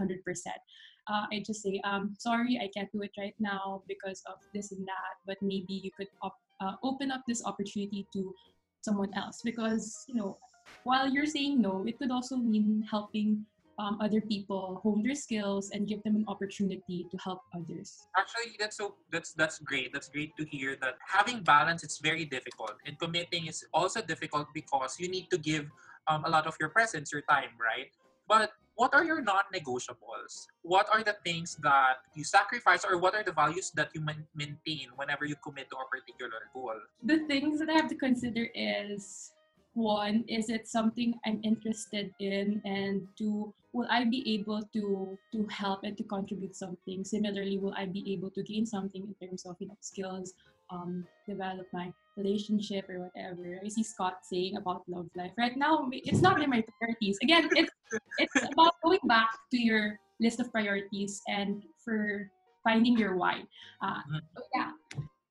Uh, 1.07 1.25
I 1.31 1.43
just 1.45 1.61
say, 1.61 1.81
um, 1.83 2.15
sorry, 2.17 2.59
I 2.61 2.69
can't 2.75 2.91
do 2.91 3.01
it 3.01 3.11
right 3.17 3.35
now 3.39 3.83
because 3.87 4.23
of 4.27 4.39
this 4.53 4.71
and 4.71 4.87
that, 4.87 5.15
but 5.27 5.37
maybe 5.41 5.73
you 5.83 5.91
could 5.95 6.07
op- 6.21 6.39
uh, 6.61 6.75
open 6.83 7.11
up 7.11 7.21
this 7.27 7.43
opportunity 7.45 8.07
to 8.13 8.33
someone 8.81 9.13
else 9.13 9.41
because, 9.43 10.05
you 10.07 10.15
know, 10.15 10.37
while 10.83 11.09
you're 11.09 11.25
saying 11.25 11.61
no, 11.61 11.83
it 11.85 11.99
could 11.99 12.11
also 12.11 12.37
mean 12.37 12.85
helping 12.89 13.45
um, 13.79 13.97
other 14.01 14.21
people 14.21 14.79
hone 14.83 15.01
their 15.03 15.15
skills 15.15 15.71
and 15.71 15.87
give 15.87 16.03
them 16.03 16.15
an 16.15 16.25
opportunity 16.27 17.07
to 17.09 17.17
help 17.17 17.41
others. 17.55 18.05
Actually, 18.17 18.55
that's 18.59 18.77
so 18.77 18.95
that's 19.11 19.33
that's 19.33 19.59
great. 19.59 19.91
That's 19.93 20.09
great 20.09 20.35
to 20.37 20.45
hear 20.45 20.77
that 20.81 20.95
having 21.05 21.41
balance 21.41 21.83
it's 21.83 21.97
very 21.97 22.25
difficult, 22.25 22.75
and 22.85 22.97
committing 22.99 23.47
is 23.47 23.65
also 23.73 24.01
difficult 24.01 24.47
because 24.53 24.99
you 24.99 25.09
need 25.09 25.29
to 25.31 25.37
give 25.37 25.65
um, 26.07 26.23
a 26.25 26.29
lot 26.29 26.45
of 26.45 26.55
your 26.59 26.69
presence, 26.69 27.11
your 27.11 27.21
time, 27.21 27.57
right? 27.59 27.89
But 28.27 28.51
what 28.75 28.93
are 28.93 29.03
your 29.03 29.21
non-negotiables? 29.21 30.47
What 30.61 30.87
are 30.91 31.03
the 31.03 31.15
things 31.23 31.57
that 31.61 31.97
you 32.15 32.23
sacrifice, 32.23 32.83
or 32.83 32.97
what 32.97 33.13
are 33.15 33.23
the 33.23 33.31
values 33.31 33.71
that 33.75 33.89
you 33.93 34.01
maintain 34.35 34.89
whenever 34.95 35.25
you 35.25 35.35
commit 35.43 35.69
to 35.69 35.77
a 35.77 35.85
particular 35.85 36.49
goal? 36.53 36.75
The 37.03 37.19
things 37.27 37.59
that 37.59 37.69
I 37.69 37.73
have 37.73 37.89
to 37.89 37.95
consider 37.95 38.49
is 38.55 39.31
one, 39.73 40.23
is 40.27 40.49
it 40.49 40.67
something 40.67 41.19
I'm 41.25 41.39
interested 41.43 42.13
in, 42.19 42.61
and 42.65 43.07
two, 43.17 43.53
will 43.73 43.87
I 43.89 44.05
be 44.05 44.21
able 44.33 44.61
to 44.73 45.17
to 45.31 45.47
help 45.47 45.83
and 45.83 45.97
to 45.97 46.03
contribute 46.03 46.55
something? 46.55 47.03
Similarly, 47.03 47.57
will 47.57 47.73
I 47.77 47.85
be 47.85 48.13
able 48.13 48.29
to 48.31 48.43
gain 48.43 48.65
something 48.65 49.01
in 49.01 49.27
terms 49.27 49.45
of 49.45 49.55
you 49.59 49.67
know 49.67 49.77
skills, 49.81 50.33
um, 50.73 51.05
develop 51.27 51.67
my 51.73 51.93
relationship 52.17 52.89
or 52.89 53.09
whatever. 53.09 53.59
I 53.63 53.69
see 53.69 53.83
Scott 53.83 54.17
saying 54.23 54.57
about 54.57 54.83
love 54.87 55.09
life 55.15 55.31
right 55.37 55.55
now. 55.57 55.87
It's 55.91 56.21
not 56.21 56.41
in 56.41 56.49
my 56.49 56.63
priorities. 56.79 57.17
Again, 57.21 57.49
it's 57.53 57.71
it's 58.17 58.35
about 58.53 58.73
going 58.83 59.05
back 59.05 59.29
to 59.51 59.57
your 59.57 59.99
list 60.19 60.39
of 60.39 60.51
priorities 60.51 61.21
and 61.27 61.63
for 61.83 62.29
finding 62.63 62.97
your 62.97 63.15
why. 63.15 63.43
Uh, 63.81 64.01
so 64.35 64.43
yeah, 64.55 64.71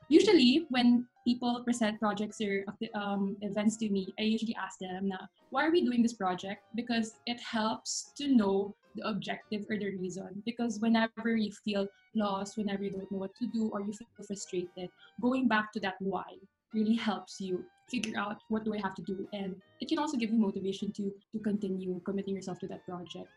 usually 0.08 0.66
when 0.70 1.06
people 1.26 1.62
present 1.64 1.98
projects 1.98 2.40
or 2.40 2.64
um, 2.94 3.36
events 3.40 3.76
to 3.78 3.88
me, 3.88 4.12
I 4.18 4.22
usually 4.22 4.56
ask 4.60 4.78
them, 4.78 5.10
why 5.50 5.66
are 5.66 5.70
we 5.70 5.84
doing 5.84 6.02
this 6.02 6.14
project? 6.14 6.62
Because 6.74 7.14
it 7.26 7.40
helps 7.40 8.12
to 8.18 8.28
know 8.28 8.74
the 8.94 9.06
objective 9.08 9.64
or 9.68 9.76
the 9.78 9.96
reason. 9.96 10.42
Because 10.44 10.80
whenever 10.80 11.36
you 11.36 11.52
feel 11.64 11.86
lost, 12.14 12.56
whenever 12.56 12.84
you 12.84 12.90
don't 12.90 13.10
know 13.10 13.18
what 13.18 13.34
to 13.36 13.46
do, 13.46 13.70
or 13.72 13.80
you 13.80 13.92
feel 13.92 14.08
frustrated, 14.16 14.88
going 15.20 15.48
back 15.48 15.72
to 15.72 15.80
that 15.80 15.96
why 16.00 16.24
really 16.72 16.94
helps 16.94 17.40
you 17.40 17.64
figure 17.88 18.18
out 18.18 18.38
what 18.48 18.64
do 18.64 18.74
I 18.74 18.78
have 18.78 18.94
to 18.94 19.02
do. 19.02 19.28
And 19.32 19.54
it 19.80 19.88
can 19.88 19.98
also 19.98 20.16
give 20.16 20.30
you 20.30 20.38
motivation 20.38 20.92
to, 20.92 21.12
to 21.32 21.38
continue 21.38 22.00
committing 22.04 22.34
yourself 22.34 22.58
to 22.60 22.68
that 22.68 22.84
project. 22.86 23.28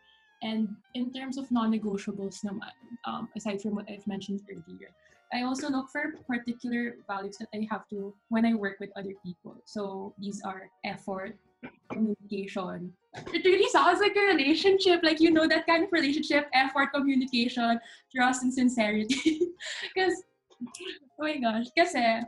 And 0.42 0.68
in 0.94 1.12
terms 1.12 1.38
of 1.38 1.50
non-negotiables 1.50 2.44
um, 3.04 3.28
aside 3.36 3.60
from 3.60 3.74
what 3.74 3.86
I've 3.90 4.06
mentioned 4.06 4.42
earlier, 4.50 4.90
I 5.32 5.42
also 5.42 5.68
look 5.68 5.88
for 5.90 6.14
particular 6.28 6.96
values 7.06 7.36
that 7.38 7.48
I 7.54 7.66
have 7.70 7.88
to 7.88 8.14
when 8.28 8.46
I 8.46 8.54
work 8.54 8.78
with 8.78 8.90
other 8.96 9.12
people. 9.24 9.56
So 9.64 10.14
these 10.18 10.40
are 10.44 10.68
effort, 10.84 11.36
communication. 11.90 12.92
It 13.32 13.44
really 13.44 13.68
sounds 13.68 14.00
like 14.00 14.16
a 14.16 14.34
relationship, 14.34 15.00
like 15.02 15.20
you 15.20 15.30
know 15.30 15.46
that 15.48 15.66
kind 15.66 15.84
of 15.84 15.92
relationship, 15.92 16.48
effort, 16.54 16.92
communication, 16.94 17.80
trust, 18.14 18.42
and 18.42 18.52
sincerity. 18.52 19.40
Because, 19.94 20.22
oh 21.18 21.24
my 21.24 21.38
gosh, 21.38 21.66
kasi 21.76 21.98
eh, 21.98 22.20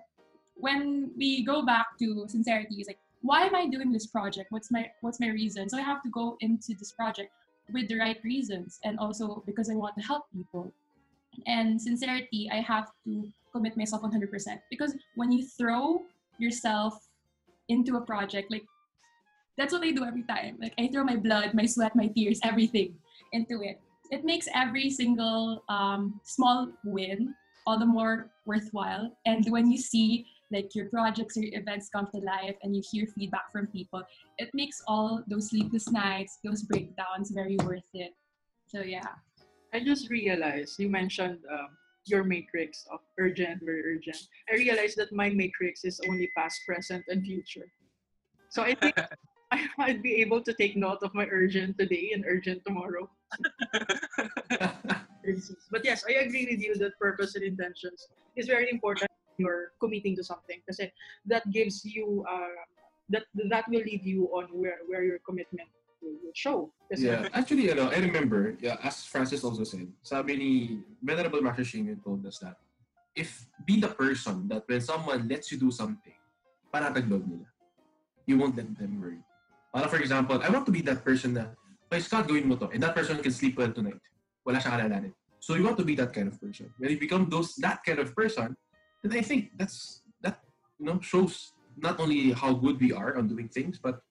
when 0.56 1.10
we 1.16 1.44
go 1.44 1.64
back 1.64 1.98
to 2.00 2.26
sincerity, 2.28 2.76
it's 2.78 2.88
like, 2.88 2.98
why 3.22 3.46
am 3.46 3.54
I 3.54 3.66
doing 3.66 3.92
this 3.92 4.06
project? 4.06 4.50
What's 4.50 4.70
my 4.70 4.90
what's 5.02 5.20
my 5.20 5.28
reason? 5.28 5.68
So 5.68 5.76
I 5.76 5.82
have 5.82 6.02
to 6.02 6.10
go 6.10 6.36
into 6.40 6.74
this 6.78 6.92
project 6.92 7.30
with 7.72 7.88
the 7.88 7.98
right 7.98 8.18
reasons, 8.24 8.80
and 8.84 8.98
also 8.98 9.42
because 9.46 9.68
I 9.68 9.74
want 9.74 9.96
to 9.96 10.02
help 10.02 10.24
people 10.32 10.72
and 11.46 11.80
sincerity, 11.80 12.48
I 12.52 12.60
have 12.60 12.90
to 13.04 13.28
commit 13.52 13.76
myself 13.76 14.02
100% 14.02 14.60
because 14.70 14.94
when 15.14 15.32
you 15.32 15.46
throw 15.46 16.02
yourself 16.38 17.08
into 17.68 17.96
a 17.96 18.00
project, 18.00 18.50
like 18.50 18.64
that's 19.58 19.72
what 19.72 19.82
I 19.82 19.90
do 19.90 20.04
every 20.04 20.22
time. 20.22 20.56
Like 20.62 20.72
I 20.78 20.86
throw 20.86 21.04
my 21.04 21.16
blood, 21.16 21.52
my 21.52 21.66
sweat, 21.66 21.94
my 21.96 22.06
tears, 22.06 22.38
everything 22.44 22.94
into 23.32 23.60
it. 23.62 23.80
It 24.10 24.24
makes 24.24 24.48
every 24.54 24.88
single 24.88 25.64
um, 25.68 26.20
small 26.24 26.72
win 26.84 27.34
all 27.66 27.78
the 27.78 27.84
more 27.84 28.30
worthwhile. 28.46 29.12
And 29.26 29.44
when 29.50 29.70
you 29.70 29.76
see 29.76 30.26
like 30.50 30.74
your 30.74 30.86
projects 30.86 31.36
or 31.36 31.42
your 31.42 31.60
events 31.60 31.90
come 31.94 32.08
to 32.14 32.20
life 32.20 32.56
and 32.62 32.74
you 32.74 32.82
hear 32.90 33.06
feedback 33.06 33.52
from 33.52 33.66
people, 33.66 34.02
it 34.38 34.48
makes 34.54 34.80
all 34.86 35.22
those 35.28 35.50
sleepless 35.50 35.90
nights, 35.90 36.38
those 36.42 36.62
breakdowns 36.62 37.30
very 37.30 37.58
worth 37.64 37.90
it. 37.92 38.14
So 38.68 38.80
yeah. 38.80 39.12
I 39.74 39.80
just 39.80 40.08
realized 40.08 40.78
you 40.78 40.88
mentioned 40.88 41.40
um, 41.52 41.68
your 42.06 42.24
matrix 42.24 42.86
of 42.90 43.00
urgent, 43.18 43.60
very 43.62 43.82
urgent. 43.84 44.16
I 44.50 44.54
realized 44.54 44.96
that 44.96 45.12
my 45.12 45.28
matrix 45.28 45.84
is 45.84 46.00
only 46.08 46.30
past, 46.34 46.62
present, 46.64 47.04
and 47.08 47.22
future. 47.22 47.66
So 48.48 48.62
I 48.62 48.74
think 48.74 48.96
I 49.52 49.64
might 49.78 50.02
be 50.02 50.16
able 50.20 50.42
to 50.42 50.52
take 50.52 50.76
note 50.76 50.98
of 51.02 51.14
my 51.14 51.26
urgent 51.30 51.78
today 51.78 52.10
and 52.12 52.24
urgent 52.28 52.64
tomorrow. 52.66 53.08
but 55.70 55.84
yes, 55.84 56.04
I 56.08 56.24
agree 56.24 56.46
with 56.50 56.60
you 56.60 56.76
that 56.76 56.98
purpose 57.00 57.34
and 57.34 57.44
intentions 57.44 58.08
is 58.36 58.46
very 58.46 58.70
important 58.70 59.08
when 59.36 59.46
you're 59.46 59.72
committing 59.80 60.16
to 60.16 60.24
something 60.24 60.60
because 60.60 60.80
that 61.26 61.50
gives 61.50 61.84
you 61.84 62.24
uh, 62.28 62.60
that 63.08 63.24
that 63.48 63.64
will 63.68 63.80
lead 63.80 64.04
you 64.04 64.28
on 64.36 64.52
where 64.52 64.84
where 64.86 65.02
your 65.02 65.18
commitment 65.24 65.68
will 66.02 66.32
show. 66.34 66.70
Kasi 66.92 67.08
yeah, 67.08 67.28
actually, 67.32 67.72
you 67.72 67.74
know, 67.74 67.88
I 67.88 67.98
remember, 68.04 68.56
yeah, 68.60 68.76
as 68.84 69.04
Francis 69.04 69.44
also 69.44 69.64
said, 69.64 69.88
sabi 70.04 70.36
ni 70.36 70.50
Venerable 71.00 71.40
Master 71.40 71.64
Xing 71.64 71.88
Yun 71.88 72.00
told 72.04 72.20
us 72.28 72.38
that 72.44 72.60
if 73.16 73.48
be 73.64 73.80
the 73.80 73.88
person 73.88 74.46
that 74.52 74.68
when 74.68 74.80
someone 74.80 75.24
lets 75.24 75.50
you 75.50 75.58
do 75.58 75.72
something, 75.72 76.14
panatag 76.68 77.08
loob 77.08 77.24
nila. 77.24 77.48
You 78.28 78.36
won't 78.36 78.60
let 78.60 78.68
them 78.76 79.00
worry. 79.00 79.24
Para 79.74 79.88
for 79.88 80.00
example, 80.00 80.40
I 80.42 80.48
want 80.48 80.66
to 80.66 80.72
be 80.72 80.82
that 80.82 81.04
person 81.04 81.34
na, 81.34 81.52
may 81.90 82.00
Scott, 82.00 82.28
gawin 82.28 82.48
mo 82.48 82.56
to, 82.56 82.68
and 82.68 82.82
that 82.82 82.94
person 82.94 83.20
can 83.20 83.32
sleep 83.32 83.58
well 83.58 83.72
tonight. 83.72 84.00
Wala 84.44 84.58
siyang 84.58 84.80
alalanin. 84.80 85.12
So 85.40 85.54
you 85.54 85.64
want 85.64 85.78
to 85.78 85.84
be 85.84 85.94
that 85.96 86.12
kind 86.12 86.28
of 86.28 86.40
person. 86.40 86.72
When 86.78 86.90
you 86.90 86.98
become 86.98 87.28
those 87.28 87.54
that 87.62 87.84
kind 87.84 87.98
of 87.98 88.14
person, 88.16 88.56
then 89.02 89.12
I 89.16 89.22
think 89.22 89.54
that's 89.56 90.02
that 90.20 90.40
you 90.80 90.86
know 90.86 91.00
shows 91.00 91.52
not 91.78 92.00
only 92.00 92.32
how 92.32 92.52
good 92.52 92.80
we 92.80 92.92
are 92.92 93.16
on 93.16 93.28
doing 93.28 93.48
things, 93.48 93.78
but 93.78 94.02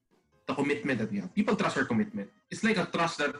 the 0.47 0.55
commitment 0.55 0.99
that 0.99 1.11
we 1.11 1.19
have. 1.19 1.33
People 1.35 1.55
trust 1.55 1.77
our 1.77 1.83
commitment. 1.83 2.29
It's 2.49 2.63
like 2.63 2.77
a 2.77 2.85
trust 2.85 3.19
that, 3.19 3.35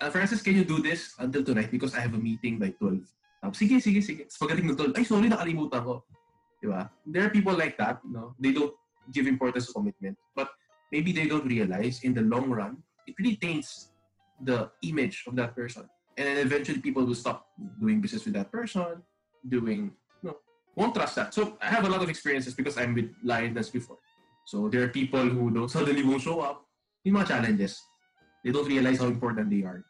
uh, 0.00 0.10
Francis, 0.10 0.40
can 0.40 0.54
you 0.54 0.64
do 0.64 0.78
this 0.78 1.14
until 1.18 1.42
tonight 1.42 1.70
because 1.70 1.94
I 1.94 2.00
have 2.00 2.14
a 2.14 2.22
meeting 2.22 2.58
by 2.58 2.70
12. 2.78 3.02
Uh, 3.42 3.50
sige, 3.50 3.82
sige, 3.82 3.98
sige. 4.02 4.30
Tapos 4.30 4.38
pagdating 4.38 4.70
ng 4.70 4.78
12, 4.78 4.98
ay, 4.98 5.04
sorry, 5.04 5.28
nakalimutan 5.28 5.82
ko. 5.82 6.06
Diba? 6.62 6.90
There 7.06 7.26
are 7.26 7.30
people 7.30 7.54
like 7.54 7.74
that, 7.78 7.98
no? 8.06 8.34
They 8.38 8.54
don't 8.54 8.74
give 9.10 9.26
importance 9.26 9.66
to 9.66 9.72
commitment. 9.74 10.18
But 10.34 10.50
maybe 10.92 11.12
they 11.12 11.26
don't 11.26 11.46
realize 11.46 12.02
in 12.02 12.14
the 12.14 12.22
long 12.22 12.50
run, 12.50 12.78
it 13.06 13.14
really 13.18 13.36
taints 13.36 13.90
the 14.40 14.70
image 14.82 15.24
of 15.26 15.36
that 15.36 15.54
person. 15.54 15.88
And 16.16 16.26
then 16.26 16.38
eventually 16.38 16.80
people 16.80 17.04
will 17.04 17.14
stop 17.14 17.46
doing 17.80 18.00
business 18.00 18.24
with 18.24 18.34
that 18.34 18.50
person, 18.50 19.02
doing, 19.48 19.92
no, 20.22 20.36
won't 20.74 20.94
trust 20.94 21.14
that. 21.16 21.34
So 21.34 21.56
I 21.60 21.66
have 21.66 21.84
a 21.84 21.88
lot 21.88 22.02
of 22.02 22.08
experiences 22.08 22.54
because 22.54 22.76
I'm 22.76 22.94
with 22.94 23.14
Lioness 23.22 23.70
before. 23.70 23.98
So 24.44 24.68
there 24.68 24.82
are 24.82 24.88
people 24.88 25.20
who 25.20 25.50
don't 25.50 25.68
suddenly 25.68 26.02
won't 26.02 26.22
show 26.22 26.40
up. 26.40 26.64
Yung 27.04 27.16
mga 27.16 27.28
challenges. 27.28 27.82
They 28.44 28.50
don't 28.50 28.66
realize 28.66 28.98
how 28.98 29.06
important 29.06 29.50
they 29.50 29.62
are. 29.62 29.84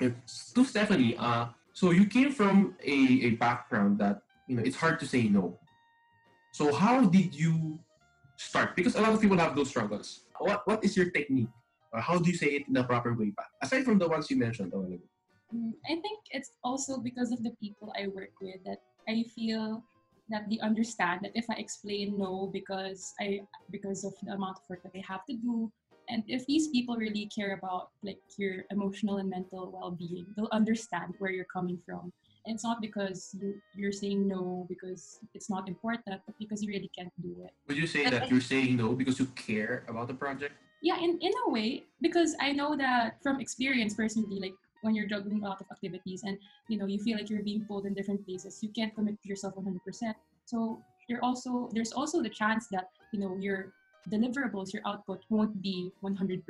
And 0.00 0.14
to 0.54 0.64
Stephanie, 0.64 1.16
uh, 1.18 1.46
so 1.72 1.90
you 1.90 2.06
came 2.06 2.30
from 2.30 2.74
a, 2.84 2.98
a 3.26 3.30
background 3.40 3.98
that 3.98 4.22
you 4.46 4.56
know 4.56 4.62
it's 4.62 4.76
hard 4.76 5.00
to 5.00 5.06
say 5.06 5.28
no. 5.28 5.58
So 6.52 6.72
how 6.72 7.06
did 7.06 7.34
you 7.34 7.78
start? 8.38 8.76
Because 8.76 8.94
a 8.94 9.02
lot 9.02 9.12
of 9.12 9.20
people 9.20 9.36
have 9.36 9.54
those 9.54 9.68
struggles. 9.68 10.24
What 10.38 10.66
what 10.66 10.84
is 10.84 10.96
your 10.96 11.10
technique? 11.10 11.50
Or 11.92 12.00
how 12.00 12.18
do 12.18 12.30
you 12.30 12.36
say 12.36 12.62
it 12.62 12.68
in 12.68 12.76
a 12.76 12.84
proper 12.84 13.12
way? 13.12 13.32
Aside 13.60 13.84
from 13.84 13.98
the 13.98 14.08
ones 14.08 14.30
you 14.30 14.36
mentioned. 14.36 14.72
Mm, 14.72 15.72
I 15.88 15.96
think 16.00 16.20
it's 16.30 16.52
also 16.62 16.98
because 16.98 17.32
of 17.32 17.42
the 17.42 17.52
people 17.60 17.92
I 17.96 18.08
work 18.08 18.32
with 18.40 18.62
that 18.64 18.80
I 19.08 19.24
feel 19.34 19.82
that 20.28 20.44
they 20.50 20.58
understand 20.60 21.20
that 21.22 21.32
if 21.34 21.48
I 21.48 21.54
explain 21.54 22.18
no 22.18 22.50
because 22.52 23.14
I 23.20 23.40
because 23.70 24.04
of 24.04 24.12
the 24.22 24.32
amount 24.32 24.58
of 24.60 24.64
work 24.68 24.82
that 24.84 24.92
they 24.92 25.04
have 25.08 25.24
to 25.26 25.34
do, 25.34 25.72
and 26.08 26.22
if 26.28 26.44
these 26.46 26.68
people 26.68 26.96
really 26.96 27.26
care 27.34 27.56
about 27.56 27.88
like 28.04 28.20
your 28.36 28.64
emotional 28.70 29.16
and 29.16 29.28
mental 29.28 29.72
well-being, 29.72 30.26
they'll 30.36 30.52
understand 30.52 31.14
where 31.18 31.32
you're 31.32 31.48
coming 31.52 31.80
from. 31.84 32.12
It's 32.48 32.64
not 32.64 32.80
because 32.80 33.36
you 33.40 33.60
you're 33.74 33.92
saying 33.92 34.26
no 34.26 34.66
because 34.68 35.20
it's 35.34 35.50
not 35.50 35.68
important, 35.68 36.20
but 36.26 36.34
because 36.38 36.62
you 36.62 36.68
really 36.68 36.90
can't 36.96 37.12
do 37.22 37.36
it. 37.44 37.52
Would 37.68 37.76
you 37.76 37.86
say 37.86 38.04
and 38.04 38.12
that 38.14 38.22
I, 38.24 38.26
you're 38.26 38.40
saying 38.40 38.76
no 38.76 38.94
because 38.94 39.18
you 39.18 39.26
care 39.36 39.84
about 39.88 40.08
the 40.08 40.14
project? 40.14 40.54
yeah, 40.80 40.96
in, 40.98 41.18
in 41.20 41.32
a 41.46 41.50
way, 41.50 41.84
because 42.00 42.36
I 42.40 42.52
know 42.52 42.76
that 42.76 43.22
from 43.22 43.40
experience 43.40 43.94
personally, 43.94 44.38
like 44.38 44.54
when 44.82 44.94
you're 44.94 45.06
juggling 45.06 45.42
a 45.42 45.48
lot 45.48 45.60
of 45.60 45.66
activities 45.70 46.22
and 46.24 46.38
you 46.68 46.78
know 46.78 46.86
you 46.86 46.98
feel 47.02 47.16
like 47.16 47.28
you're 47.28 47.42
being 47.42 47.64
pulled 47.64 47.86
in 47.86 47.94
different 47.94 48.24
places, 48.24 48.62
you 48.62 48.70
can't 48.70 48.94
commit 48.94 49.20
to 49.22 49.28
yourself 49.28 49.54
100%. 49.56 50.14
So 50.44 50.80
you're 51.08 51.22
also 51.24 51.68
there's 51.72 51.92
also 51.92 52.22
the 52.22 52.28
chance 52.28 52.68
that 52.70 52.90
you 53.12 53.20
know 53.20 53.36
your 53.38 53.72
deliverables, 54.08 54.72
your 54.72 54.82
output 54.86 55.24
won't 55.28 55.60
be 55.60 55.92
100%. 56.02 56.42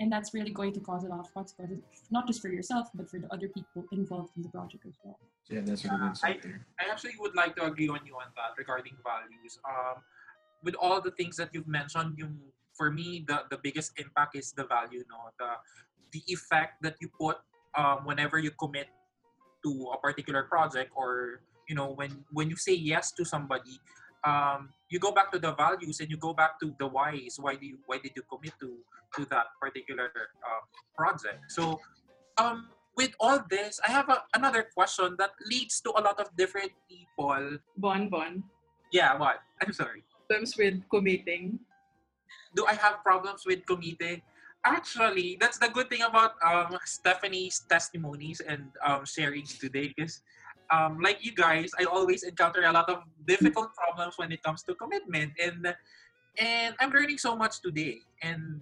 And 0.00 0.10
that's 0.10 0.34
really 0.34 0.50
going 0.50 0.72
to 0.72 0.80
cause 0.80 1.04
a 1.04 1.08
lot 1.08 1.20
of 1.20 1.32
consequences, 1.32 1.78
not 2.10 2.26
just 2.26 2.40
for 2.40 2.48
yourself, 2.48 2.88
but 2.94 3.08
for 3.08 3.18
the 3.18 3.32
other 3.32 3.48
people 3.48 3.84
involved 3.92 4.32
in 4.36 4.42
the 4.42 4.48
project 4.48 4.84
as 4.86 4.94
well. 5.04 5.18
Yeah, 5.48 5.60
that's 5.64 5.84
really 5.84 5.98
good 5.98 6.18
I, 6.22 6.38
there. 6.42 6.66
I 6.80 6.90
actually 6.90 7.12
would 7.20 7.34
like 7.34 7.56
to 7.56 7.64
agree 7.64 7.88
on 7.88 8.00
you 8.04 8.14
on 8.14 8.32
that 8.36 8.56
regarding 8.58 8.94
values. 9.04 9.58
Um, 9.64 10.02
with 10.64 10.74
all 10.80 11.00
the 11.00 11.10
things 11.12 11.36
that 11.36 11.50
you've 11.52 11.68
mentioned, 11.68 12.18
yung, 12.18 12.38
for 12.74 12.90
me, 12.90 13.24
the, 13.26 13.42
the 13.50 13.58
biggest 13.62 13.92
impact 13.98 14.36
is 14.36 14.52
the 14.52 14.64
value, 14.64 15.04
no? 15.10 15.30
The, 15.38 15.50
the 16.12 16.22
effect 16.32 16.82
that 16.82 16.96
you 17.00 17.08
put 17.08 17.38
um, 17.76 18.04
whenever 18.04 18.38
you 18.38 18.50
commit 18.52 18.88
to 19.64 19.90
a 19.94 19.98
particular 19.98 20.44
project 20.44 20.90
or, 20.94 21.42
you 21.68 21.74
know, 21.74 21.92
when, 21.92 22.24
when 22.32 22.50
you 22.50 22.56
say 22.56 22.74
yes 22.74 23.12
to 23.12 23.24
somebody, 23.24 23.78
um, 24.24 24.70
you 24.88 24.98
go 24.98 25.12
back 25.12 25.32
to 25.32 25.38
the 25.38 25.52
values 25.54 26.00
and 26.00 26.10
you 26.10 26.16
go 26.16 26.32
back 26.32 26.58
to 26.60 26.74
the 26.78 26.86
whys. 26.86 27.36
Why 27.40 27.56
do 27.56 27.66
you, 27.66 27.78
why 27.86 27.98
did 27.98 28.12
you 28.14 28.22
commit 28.28 28.52
to 28.60 28.76
to 29.16 29.24
that 29.30 29.46
particular 29.60 30.10
uh, 30.44 30.62
project? 30.96 31.50
So, 31.50 31.80
um, 32.38 32.68
with 32.96 33.12
all 33.20 33.40
this, 33.48 33.80
I 33.86 33.90
have 33.90 34.08
a, 34.08 34.22
another 34.34 34.68
question 34.74 35.16
that 35.18 35.30
leads 35.48 35.80
to 35.82 35.90
a 35.96 36.00
lot 36.02 36.20
of 36.20 36.28
different 36.36 36.72
people. 36.88 37.58
Bon 37.76 38.08
Bon, 38.08 38.42
Yeah, 38.92 39.16
what? 39.16 39.40
I'm 39.62 39.72
sorry. 39.72 40.04
terms 40.30 40.56
with 40.56 40.80
committing. 40.88 41.58
Do 42.54 42.66
I 42.66 42.74
have 42.74 43.02
problems 43.02 43.44
with 43.46 43.64
committing? 43.66 44.20
Actually, 44.64 45.36
that's 45.40 45.58
the 45.58 45.68
good 45.68 45.90
thing 45.90 46.02
about 46.02 46.36
um, 46.44 46.78
Stephanie's 46.84 47.64
testimonies 47.68 48.40
and 48.40 48.70
um, 48.84 49.02
sharings 49.02 49.58
today 49.58 49.92
because 49.96 50.22
um, 50.72 50.98
like 51.00 51.18
you 51.20 51.32
guys, 51.32 51.70
I 51.78 51.84
always 51.84 52.22
encounter 52.22 52.64
a 52.64 52.72
lot 52.72 52.88
of 52.88 53.04
difficult 53.26 53.74
problems 53.76 54.16
when 54.16 54.32
it 54.32 54.42
comes 54.42 54.62
to 54.64 54.74
commitment, 54.74 55.32
and 55.36 55.74
and 56.38 56.74
I'm 56.80 56.90
learning 56.90 57.18
so 57.18 57.36
much 57.36 57.60
today, 57.60 58.00
and 58.22 58.60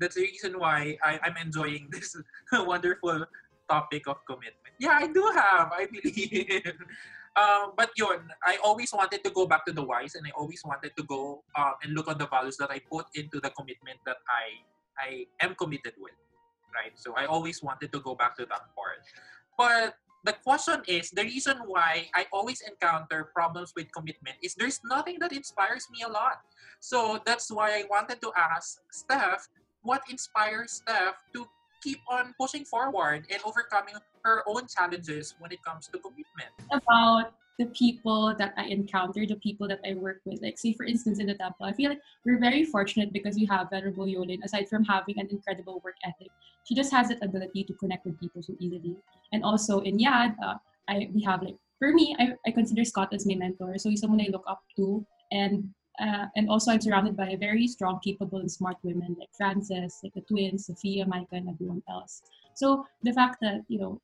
that's 0.00 0.16
the 0.16 0.22
reason 0.22 0.58
why 0.58 0.98
I, 1.02 1.20
I'm 1.22 1.36
enjoying 1.38 1.88
this 1.92 2.16
wonderful 2.52 3.24
topic 3.70 4.08
of 4.08 4.18
commitment. 4.26 4.74
Yeah, 4.78 4.98
I 4.98 5.06
do 5.06 5.22
have, 5.34 5.70
I 5.70 5.86
believe. 5.86 6.74
um, 7.38 7.72
but 7.78 7.90
yun, 7.96 8.26
I 8.44 8.58
always 8.64 8.92
wanted 8.92 9.22
to 9.22 9.30
go 9.30 9.46
back 9.46 9.64
to 9.66 9.72
the 9.72 9.84
whys, 9.84 10.16
and 10.16 10.26
I 10.26 10.30
always 10.36 10.62
wanted 10.64 10.92
to 10.96 11.04
go 11.04 11.44
um, 11.56 11.74
and 11.84 11.94
look 11.94 12.08
on 12.08 12.18
the 12.18 12.26
values 12.26 12.56
that 12.58 12.70
I 12.70 12.80
put 12.90 13.06
into 13.14 13.38
the 13.38 13.50
commitment 13.50 13.98
that 14.04 14.18
I 14.26 14.66
I 14.98 15.26
am 15.40 15.54
committed 15.54 15.94
with, 15.96 16.18
right? 16.74 16.92
So 16.98 17.14
I 17.14 17.26
always 17.26 17.62
wanted 17.62 17.92
to 17.92 18.00
go 18.00 18.14
back 18.14 18.36
to 18.36 18.46
that 18.46 18.74
part, 18.74 19.00
but 19.56 19.94
the 20.24 20.34
question 20.44 20.82
is 20.86 21.10
the 21.10 21.22
reason 21.22 21.58
why 21.66 22.06
I 22.14 22.26
always 22.32 22.62
encounter 22.62 23.30
problems 23.34 23.72
with 23.76 23.90
commitment 23.92 24.36
is 24.42 24.54
there's 24.54 24.80
nothing 24.84 25.18
that 25.20 25.32
inspires 25.32 25.86
me 25.90 26.02
a 26.06 26.10
lot. 26.10 26.40
So 26.80 27.20
that's 27.26 27.50
why 27.50 27.78
I 27.78 27.84
wanted 27.90 28.20
to 28.22 28.32
ask 28.36 28.80
Steph 28.90 29.48
what 29.82 30.02
inspires 30.08 30.82
Steph 30.82 31.18
to 31.34 31.46
keep 31.82 31.98
on 32.08 32.34
pushing 32.38 32.64
forward 32.64 33.26
and 33.30 33.42
overcoming 33.44 33.94
her 34.24 34.42
own 34.46 34.66
challenges 34.70 35.34
when 35.40 35.50
it 35.50 35.58
comes 35.64 35.88
to 35.88 35.98
commitment. 35.98 36.54
about 36.70 37.34
the 37.58 37.66
people 37.66 38.34
that 38.38 38.54
I 38.56 38.64
encounter, 38.64 39.26
the 39.26 39.36
people 39.36 39.68
that 39.68 39.80
I 39.88 39.94
work 39.94 40.20
with. 40.24 40.40
Like, 40.42 40.58
say, 40.58 40.72
for 40.72 40.84
instance, 40.86 41.18
in 41.18 41.26
the 41.26 41.34
temple, 41.34 41.66
I 41.66 41.72
feel 41.72 41.90
like 41.90 42.00
we're 42.24 42.38
very 42.38 42.64
fortunate 42.64 43.12
because 43.12 43.36
we 43.36 43.44
have 43.46 43.70
Venerable 43.70 44.06
Yolin, 44.06 44.42
aside 44.42 44.68
from 44.68 44.84
having 44.84 45.18
an 45.18 45.28
incredible 45.30 45.80
work 45.84 45.96
ethic, 46.04 46.30
she 46.64 46.74
just 46.74 46.92
has 46.92 47.08
that 47.08 47.22
ability 47.22 47.64
to 47.64 47.74
connect 47.74 48.06
with 48.06 48.18
people 48.18 48.42
so 48.42 48.54
easily. 48.58 48.96
And 49.32 49.44
also 49.44 49.80
in 49.80 49.98
Yad, 49.98 50.34
uh, 50.42 50.54
I 50.88 51.10
we 51.14 51.22
have 51.22 51.42
like, 51.42 51.56
for 51.78 51.92
me, 51.92 52.16
I, 52.18 52.34
I 52.46 52.50
consider 52.52 52.84
Scott 52.84 53.12
as 53.12 53.26
my 53.26 53.34
mentor. 53.34 53.76
So 53.78 53.90
he's 53.90 54.00
someone 54.00 54.20
I 54.20 54.28
look 54.30 54.44
up 54.46 54.62
to. 54.76 55.04
And 55.30 55.72
uh, 56.00 56.26
and 56.36 56.48
also 56.48 56.70
I'm 56.70 56.80
surrounded 56.80 57.16
by 57.16 57.30
a 57.30 57.36
very 57.36 57.68
strong, 57.68 58.00
capable, 58.02 58.38
and 58.38 58.50
smart 58.50 58.76
women 58.82 59.14
like 59.18 59.28
Frances, 59.36 60.00
like 60.02 60.14
the 60.14 60.22
twins, 60.22 60.66
Sophia, 60.66 61.04
Micah, 61.06 61.36
and 61.36 61.48
everyone 61.50 61.82
else. 61.88 62.22
So 62.54 62.86
the 63.02 63.12
fact 63.12 63.38
that, 63.42 63.60
you 63.68 63.78
know, 63.78 64.00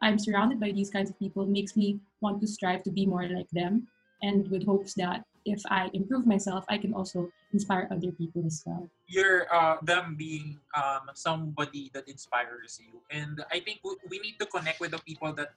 I'm 0.00 0.18
surrounded 0.18 0.60
by 0.60 0.72
these 0.72 0.90
kinds 0.90 1.10
of 1.10 1.18
people 1.18 1.46
makes 1.46 1.76
me 1.76 2.00
want 2.20 2.40
to 2.40 2.46
strive 2.46 2.82
to 2.84 2.90
be 2.90 3.06
more 3.06 3.26
like 3.28 3.50
them 3.50 3.88
and 4.22 4.48
with 4.50 4.64
hopes 4.64 4.94
that 4.94 5.24
if 5.44 5.60
I 5.68 5.90
improve 5.92 6.26
myself, 6.26 6.64
I 6.68 6.78
can 6.78 6.94
also 6.94 7.28
inspire 7.52 7.88
other 7.90 8.12
people 8.12 8.46
as 8.46 8.62
well. 8.64 8.88
You're 9.06 9.52
uh, 9.52 9.76
them 9.82 10.14
being 10.16 10.58
um, 10.76 11.10
somebody 11.14 11.90
that 11.94 12.08
inspires 12.08 12.80
you, 12.80 13.00
and 13.10 13.44
I 13.50 13.58
think 13.60 13.80
we, 13.84 13.96
we 14.08 14.18
need 14.20 14.38
to 14.38 14.46
connect 14.46 14.80
with 14.80 14.92
the 14.92 14.98
people 14.98 15.32
that 15.34 15.50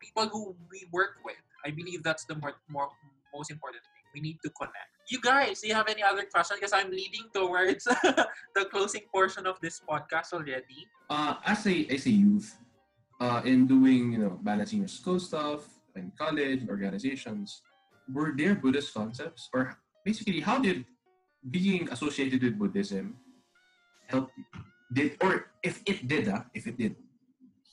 people 0.00 0.28
who 0.28 0.56
we 0.70 0.86
work 0.92 1.22
with. 1.24 1.38
I 1.64 1.70
believe 1.70 2.02
that's 2.02 2.24
the 2.24 2.34
more, 2.34 2.54
more 2.68 2.88
most 3.34 3.50
important 3.50 3.82
thing. 3.82 4.04
We 4.12 4.20
need 4.20 4.38
to 4.44 4.50
connect. 4.50 4.90
You 5.08 5.20
guys, 5.20 5.60
do 5.60 5.68
you 5.68 5.74
have 5.74 5.88
any 5.88 6.02
other 6.02 6.24
questions? 6.24 6.60
Because 6.60 6.72
I'm 6.72 6.90
leading 6.90 7.30
towards 7.32 7.84
the 8.54 8.64
closing 8.70 9.02
portion 9.12 9.46
of 9.46 9.60
this 9.60 9.80
podcast 9.88 10.32
already. 10.32 10.86
Uh, 11.08 11.34
as 11.46 11.66
a 11.66 11.86
as 11.86 12.06
a 12.06 12.10
youth, 12.10 12.56
uh, 13.24 13.40
in 13.48 13.64
doing 13.66 14.12
you 14.12 14.20
know 14.20 14.36
balancing 14.44 14.84
your 14.84 14.92
school 14.92 15.16
stuff 15.16 15.64
in 15.96 16.12
college 16.20 16.68
organizations, 16.68 17.64
were 18.12 18.36
there 18.36 18.54
Buddhist 18.54 18.92
concepts, 18.92 19.48
or 19.56 19.80
basically 20.04 20.40
how 20.44 20.60
did 20.60 20.84
being 21.48 21.88
associated 21.88 22.44
with 22.44 22.58
Buddhism 22.60 23.16
help? 24.12 24.28
Did 24.92 25.16
or 25.24 25.48
if 25.64 25.80
it 25.88 26.06
did, 26.06 26.28
uh, 26.28 26.44
if 26.52 26.68
it 26.68 26.76
did, 26.76 26.96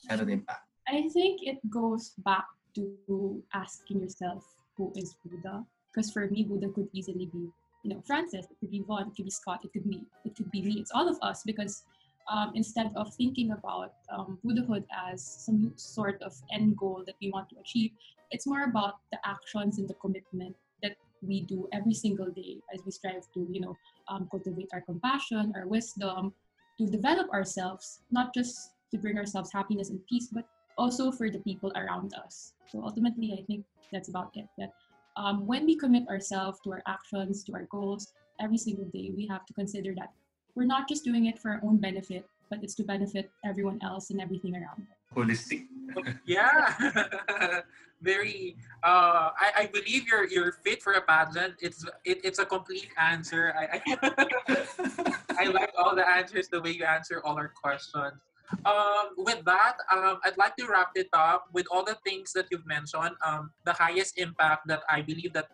had 0.08 0.20
an 0.24 0.30
impact. 0.32 0.64
I 0.88 1.06
think 1.12 1.44
it 1.44 1.60
goes 1.68 2.16
back 2.24 2.48
to 2.74 3.44
asking 3.52 4.00
yourself 4.00 4.42
who 4.76 4.90
is 4.96 5.14
Buddha. 5.20 5.62
Because 5.92 6.10
for 6.10 6.26
me, 6.32 6.42
Buddha 6.48 6.72
could 6.72 6.88
easily 6.96 7.28
be, 7.28 7.52
you 7.84 7.92
know, 7.92 8.00
Francis, 8.08 8.48
it 8.48 8.56
could 8.58 8.72
be 8.72 8.80
Vaughn, 8.80 9.12
it 9.12 9.14
could 9.14 9.28
be 9.28 9.30
Scott, 9.30 9.60
it 9.62 9.70
could 9.76 9.84
be, 9.84 10.00
it 10.24 10.34
could 10.34 10.50
be 10.50 10.62
me. 10.64 10.80
It's 10.80 10.90
all 10.90 11.06
of 11.06 11.20
us 11.20 11.44
because 11.44 11.84
um, 12.30 12.52
instead 12.54 12.92
of 12.96 13.14
thinking 13.14 13.52
about 13.52 13.94
um, 14.10 14.38
Buddhahood 14.44 14.84
as 15.08 15.22
some 15.22 15.72
sort 15.76 16.20
of 16.22 16.34
end 16.52 16.76
goal 16.76 17.02
that 17.06 17.16
we 17.20 17.30
want 17.30 17.48
to 17.50 17.56
achieve, 17.58 17.92
it's 18.30 18.46
more 18.46 18.64
about 18.64 19.00
the 19.10 19.18
actions 19.24 19.78
and 19.78 19.88
the 19.88 19.94
commitment 19.94 20.56
that 20.82 20.96
we 21.20 21.42
do 21.42 21.68
every 21.72 21.94
single 21.94 22.30
day 22.30 22.58
as 22.74 22.80
we 22.84 22.90
strive 22.90 23.26
to, 23.34 23.46
you 23.50 23.60
know, 23.60 23.76
um, 24.08 24.28
cultivate 24.30 24.68
our 24.72 24.80
compassion, 24.80 25.52
our 25.54 25.66
wisdom, 25.66 26.32
to 26.78 26.86
develop 26.86 27.28
ourselves, 27.30 28.00
not 28.10 28.34
just 28.34 28.72
to 28.90 28.98
bring 28.98 29.18
ourselves 29.18 29.52
happiness 29.52 29.90
and 29.90 30.00
peace, 30.06 30.28
but 30.32 30.48
also 30.78 31.12
for 31.12 31.30
the 31.30 31.38
people 31.40 31.72
around 31.76 32.14
us. 32.14 32.54
So 32.68 32.82
ultimately, 32.82 33.36
I 33.38 33.44
think 33.44 33.64
that's 33.92 34.08
about 34.08 34.32
it. 34.34 34.46
That 34.58 34.72
um, 35.16 35.46
when 35.46 35.66
we 35.66 35.76
commit 35.76 36.08
ourselves 36.08 36.60
to 36.64 36.72
our 36.72 36.82
actions, 36.86 37.44
to 37.44 37.52
our 37.52 37.64
goals, 37.64 38.12
every 38.40 38.58
single 38.58 38.86
day, 38.86 39.12
we 39.14 39.26
have 39.26 39.44
to 39.46 39.52
consider 39.52 39.94
that 39.98 40.12
we're 40.54 40.66
not 40.66 40.88
just 40.88 41.04
doing 41.04 41.26
it 41.26 41.38
for 41.38 41.50
our 41.50 41.60
own 41.62 41.78
benefit, 41.78 42.26
but 42.50 42.62
it's 42.62 42.74
to 42.76 42.84
benefit 42.84 43.30
everyone 43.44 43.78
else 43.82 44.10
and 44.10 44.20
everything 44.20 44.54
around 44.54 44.86
us. 44.90 44.98
Holistic. 45.16 45.64
yeah. 46.26 47.60
Very 48.02 48.56
uh 48.82 49.30
I, 49.38 49.48
I 49.62 49.66
believe 49.66 50.08
you're 50.08 50.26
you're 50.26 50.52
fit 50.64 50.82
for 50.82 50.94
a 50.94 51.02
pageant. 51.02 51.54
It's 51.60 51.84
it, 52.04 52.18
it's 52.24 52.40
a 52.40 52.44
complete 52.44 52.88
answer. 52.98 53.54
I, 53.54 53.78
I 53.78 55.14
I 55.38 55.44
like 55.46 55.70
all 55.78 55.94
the 55.94 56.08
answers 56.08 56.48
the 56.48 56.60
way 56.60 56.72
you 56.72 56.84
answer 56.84 57.22
all 57.24 57.36
our 57.36 57.52
questions. 57.54 58.18
Um 58.66 59.14
with 59.16 59.44
that 59.44 59.76
um 59.92 60.18
I'd 60.24 60.36
like 60.36 60.56
to 60.56 60.66
wrap 60.66 60.92
it 60.96 61.08
up 61.12 61.46
with 61.52 61.66
all 61.70 61.84
the 61.84 61.96
things 62.04 62.32
that 62.32 62.46
you've 62.50 62.66
mentioned. 62.66 63.14
Um 63.24 63.52
the 63.64 63.72
highest 63.72 64.18
impact 64.18 64.66
that 64.66 64.82
I 64.90 65.02
believe 65.02 65.32
that 65.34 65.48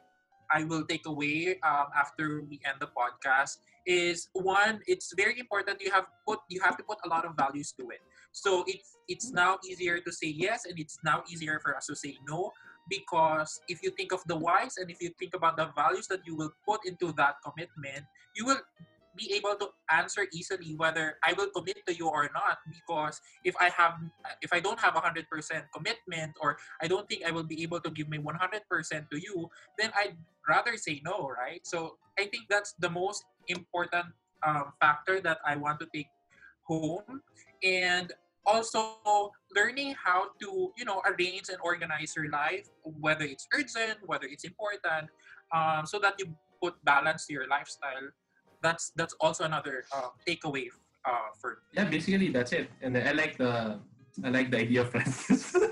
I 0.50 0.64
will 0.64 0.84
take 0.84 1.06
away 1.06 1.60
um, 1.60 1.92
after 1.94 2.42
we 2.48 2.60
end 2.64 2.80
the 2.80 2.88
podcast 2.88 3.58
is 3.88 4.28
one 4.34 4.80
it's 4.86 5.12
very 5.16 5.40
important 5.40 5.80
you 5.80 5.90
have 5.90 6.04
put 6.28 6.38
you 6.48 6.60
have 6.60 6.76
to 6.76 6.84
put 6.84 6.98
a 7.06 7.08
lot 7.08 7.24
of 7.24 7.32
values 7.34 7.72
to 7.72 7.88
it. 7.88 8.00
So 8.32 8.62
it's 8.66 8.96
it's 9.08 9.32
now 9.32 9.58
easier 9.64 9.98
to 9.98 10.12
say 10.12 10.28
yes 10.28 10.66
and 10.66 10.78
it's 10.78 10.98
now 11.02 11.24
easier 11.32 11.58
for 11.64 11.74
us 11.74 11.86
to 11.86 11.96
say 11.96 12.14
no 12.28 12.52
because 12.90 13.60
if 13.68 13.82
you 13.82 13.90
think 13.90 14.12
of 14.12 14.22
the 14.28 14.36
whys 14.36 14.76
and 14.76 14.90
if 14.90 15.00
you 15.00 15.10
think 15.18 15.34
about 15.34 15.56
the 15.56 15.70
values 15.74 16.06
that 16.08 16.20
you 16.26 16.36
will 16.36 16.52
put 16.68 16.84
into 16.84 17.12
that 17.16 17.36
commitment 17.44 18.04
you 18.36 18.44
will 18.44 18.60
be 19.18 19.34
able 19.34 19.58
to 19.58 19.68
answer 19.90 20.26
easily 20.32 20.74
whether 20.78 21.18
I 21.26 21.34
will 21.34 21.50
commit 21.50 21.82
to 21.86 21.94
you 21.94 22.08
or 22.08 22.30
not 22.32 22.58
because 22.70 23.20
if 23.44 23.54
I 23.60 23.68
have 23.74 23.98
if 24.40 24.52
I 24.52 24.60
don't 24.60 24.78
have 24.78 24.94
a 24.96 25.02
100% 25.02 25.26
commitment 25.74 26.32
or 26.40 26.56
I 26.80 26.86
don't 26.86 27.08
think 27.08 27.24
I 27.26 27.30
will 27.30 27.44
be 27.44 27.62
able 27.62 27.80
to 27.80 27.90
give 27.90 28.08
my 28.08 28.18
100% 28.18 28.30
to 29.10 29.18
you 29.18 29.50
then 29.78 29.90
I'd 29.98 30.16
rather 30.48 30.76
say 30.76 31.02
no 31.04 31.28
right? 31.28 31.60
So 31.66 31.98
I 32.18 32.26
think 32.30 32.46
that's 32.48 32.74
the 32.78 32.90
most 32.90 33.24
important 33.48 34.06
um, 34.46 34.72
factor 34.80 35.20
that 35.20 35.38
I 35.44 35.56
want 35.56 35.80
to 35.80 35.86
take 35.92 36.08
home. 36.62 37.22
And 37.64 38.12
also 38.48 38.96
learning 39.54 39.94
how 40.02 40.32
to 40.40 40.72
you 40.76 40.84
know 40.84 41.02
arrange 41.04 41.52
and 41.52 41.58
organize 41.62 42.14
your 42.16 42.30
life 42.30 42.64
whether 42.82 43.24
it's 43.24 43.46
urgent 43.52 44.00
whether 44.06 44.24
it's 44.24 44.44
important 44.44 45.12
um, 45.52 45.84
so 45.84 45.98
that 45.98 46.14
you 46.18 46.26
put 46.62 46.72
balance 46.84 47.26
to 47.26 47.32
your 47.32 47.46
lifestyle 47.46 48.08
that's 48.62 48.92
that's 48.96 49.14
also 49.20 49.44
another 49.44 49.84
uh, 49.94 50.10
takeaway 50.26 50.68
uh, 51.04 51.30
for 51.40 51.62
Yeah, 51.72 51.84
basically 51.84 52.28
that's 52.30 52.52
it. 52.52 52.70
And 52.82 52.96
I 52.96 53.12
like 53.12 53.38
the 53.38 53.78
I 54.24 54.28
like 54.30 54.50
the 54.50 54.58
idea 54.58 54.82
of 54.82 54.90
Francis. 54.90 55.54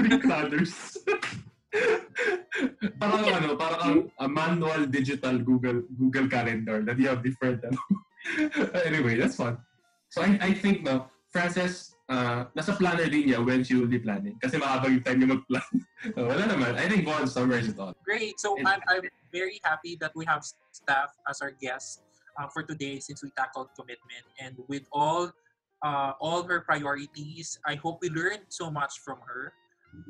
three 0.00 0.18
planners. 0.18 0.98
parang 3.00 3.24
ano, 3.30 3.54
parang 3.54 3.80
ang 3.84 3.98
a 4.18 4.26
manual 4.26 4.86
digital 4.86 5.38
Google 5.38 5.86
Google 5.98 6.26
Calendar 6.26 6.82
that 6.82 6.98
you 6.98 7.08
have 7.08 7.22
different 7.22 7.62
ano. 7.62 7.78
anyway, 8.88 9.16
that's 9.16 9.36
fun. 9.36 9.58
So 10.10 10.22
I, 10.22 10.38
I 10.40 10.50
think 10.54 10.82
no, 10.82 11.06
Frances, 11.30 11.94
uh, 12.10 12.44
nasa 12.52 12.74
planner 12.74 13.06
din 13.06 13.30
niya 13.30 13.38
when 13.38 13.62
she 13.62 13.78
will 13.78 13.86
be 13.88 14.02
planning. 14.02 14.34
Kasi 14.42 14.58
mahabang 14.58 14.98
yung 14.98 15.04
time 15.06 15.18
niya 15.22 15.30
mag-plan. 15.38 15.70
Uh, 16.00 16.32
wala 16.32 16.48
naman. 16.48 16.80
I 16.80 16.88
think 16.88 17.04
Vaughn 17.04 17.28
summarized 17.28 17.76
it 17.76 17.78
all. 17.78 17.92
Great. 18.08 18.40
So 18.40 18.56
And- 18.56 18.64
I'm, 18.64 18.80
I'm 18.88 19.04
very 19.28 19.60
happy 19.60 20.00
that 20.00 20.16
we 20.16 20.24
have 20.24 20.40
Steph 20.72 21.12
as 21.28 21.44
our 21.44 21.52
guests 21.52 22.00
uh, 22.40 22.48
for 22.48 22.64
today 22.64 23.04
since 23.04 23.20
we 23.20 23.28
tackled 23.36 23.68
commitment 23.76 24.24
and 24.40 24.56
with 24.64 24.88
all 24.96 25.28
uh, 25.84 26.16
all 26.16 26.40
her 26.48 26.64
priorities. 26.64 27.60
I 27.68 27.76
hope 27.76 28.00
we 28.00 28.08
learned 28.08 28.48
so 28.48 28.72
much 28.72 29.04
from 29.04 29.20
her, 29.28 29.52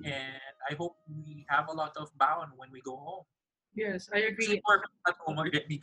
and 0.06 0.54
I 0.70 0.78
hope 0.78 0.94
we 1.10 1.42
have 1.50 1.66
a 1.66 1.74
lot 1.74 1.98
of 1.98 2.14
bound 2.22 2.54
when 2.54 2.70
we 2.70 2.78
go 2.86 2.94
home. 2.94 3.26
Yes, 3.74 4.06
I 4.14 4.30
agree. 4.30 4.62
more 4.62 4.86
at 5.10 5.18
home 5.26 5.42
already. 5.42 5.82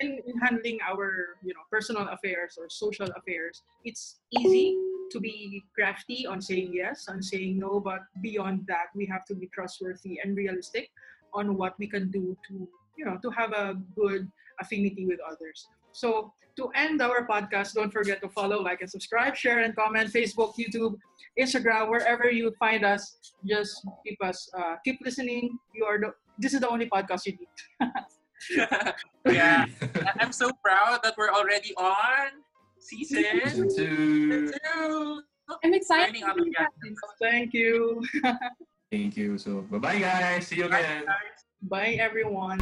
In, 0.00 0.16
in 0.32 0.34
handling 0.40 0.80
our 0.80 1.36
you 1.44 1.52
know 1.52 1.68
personal 1.68 2.08
affairs 2.08 2.56
or 2.56 2.72
social 2.72 3.12
affairs, 3.20 3.60
it's 3.84 4.24
easy 4.32 4.80
to 5.14 5.20
be 5.20 5.64
crafty 5.74 6.26
on 6.26 6.42
saying 6.42 6.72
yes, 6.74 7.06
on 7.08 7.22
saying 7.22 7.58
no, 7.58 7.80
but 7.80 8.00
beyond 8.20 8.66
that, 8.66 8.90
we 8.94 9.06
have 9.06 9.24
to 9.26 9.34
be 9.34 9.46
trustworthy 9.54 10.18
and 10.22 10.36
realistic 10.36 10.90
on 11.32 11.56
what 11.56 11.78
we 11.78 11.86
can 11.86 12.10
do 12.10 12.36
to 12.48 12.68
you 12.98 13.04
know 13.04 13.16
to 13.22 13.30
have 13.30 13.52
a 13.52 13.78
good 13.96 14.30
affinity 14.60 15.06
with 15.06 15.20
others. 15.30 15.68
So 15.92 16.32
to 16.56 16.68
end 16.74 17.02
our 17.02 17.26
podcast, 17.26 17.74
don't 17.74 17.92
forget 17.92 18.20
to 18.22 18.28
follow, 18.28 18.60
like, 18.62 18.80
and 18.80 18.90
subscribe, 18.90 19.34
share, 19.36 19.60
and 19.60 19.74
comment. 19.74 20.12
Facebook, 20.12 20.54
YouTube, 20.58 20.94
Instagram, 21.38 21.90
wherever 21.90 22.30
you 22.30 22.52
find 22.58 22.84
us, 22.84 23.16
just 23.44 23.86
keep 24.06 24.18
us 24.22 24.50
uh, 24.58 24.76
keep 24.84 24.98
listening. 25.04 25.58
You 25.74 25.84
are 25.84 25.98
the 25.98 26.10
this 26.38 26.54
is 26.54 26.60
the 26.60 26.68
only 26.68 26.86
podcast 26.90 27.26
you 27.26 27.38
need. 27.38 27.54
yeah, 29.30 29.66
I- 30.06 30.14
I'm 30.20 30.32
so 30.32 30.50
proud 30.64 31.00
that 31.02 31.14
we're 31.16 31.30
already 31.30 31.74
on 31.76 32.42
season 32.84 33.24
Season 33.44 33.68
two. 33.76 34.52
two. 34.52 35.22
I'm 35.62 35.74
excited. 35.74 36.14
Learning 36.20 36.24
out 36.24 36.38
of 36.38 36.44
to 36.44 36.44
hear 36.44 36.52
Japanese. 36.52 36.98
Thank 37.20 37.54
you. 37.54 38.02
Thank 38.92 39.16
you. 39.16 39.38
So 39.38 39.62
bye 39.62 39.78
bye 39.78 39.98
guys. 39.98 40.46
See 40.46 40.56
you 40.56 40.66
again. 40.66 41.04
guys. 41.06 41.44
Bye, 41.62 41.96
everyone. 41.98 42.60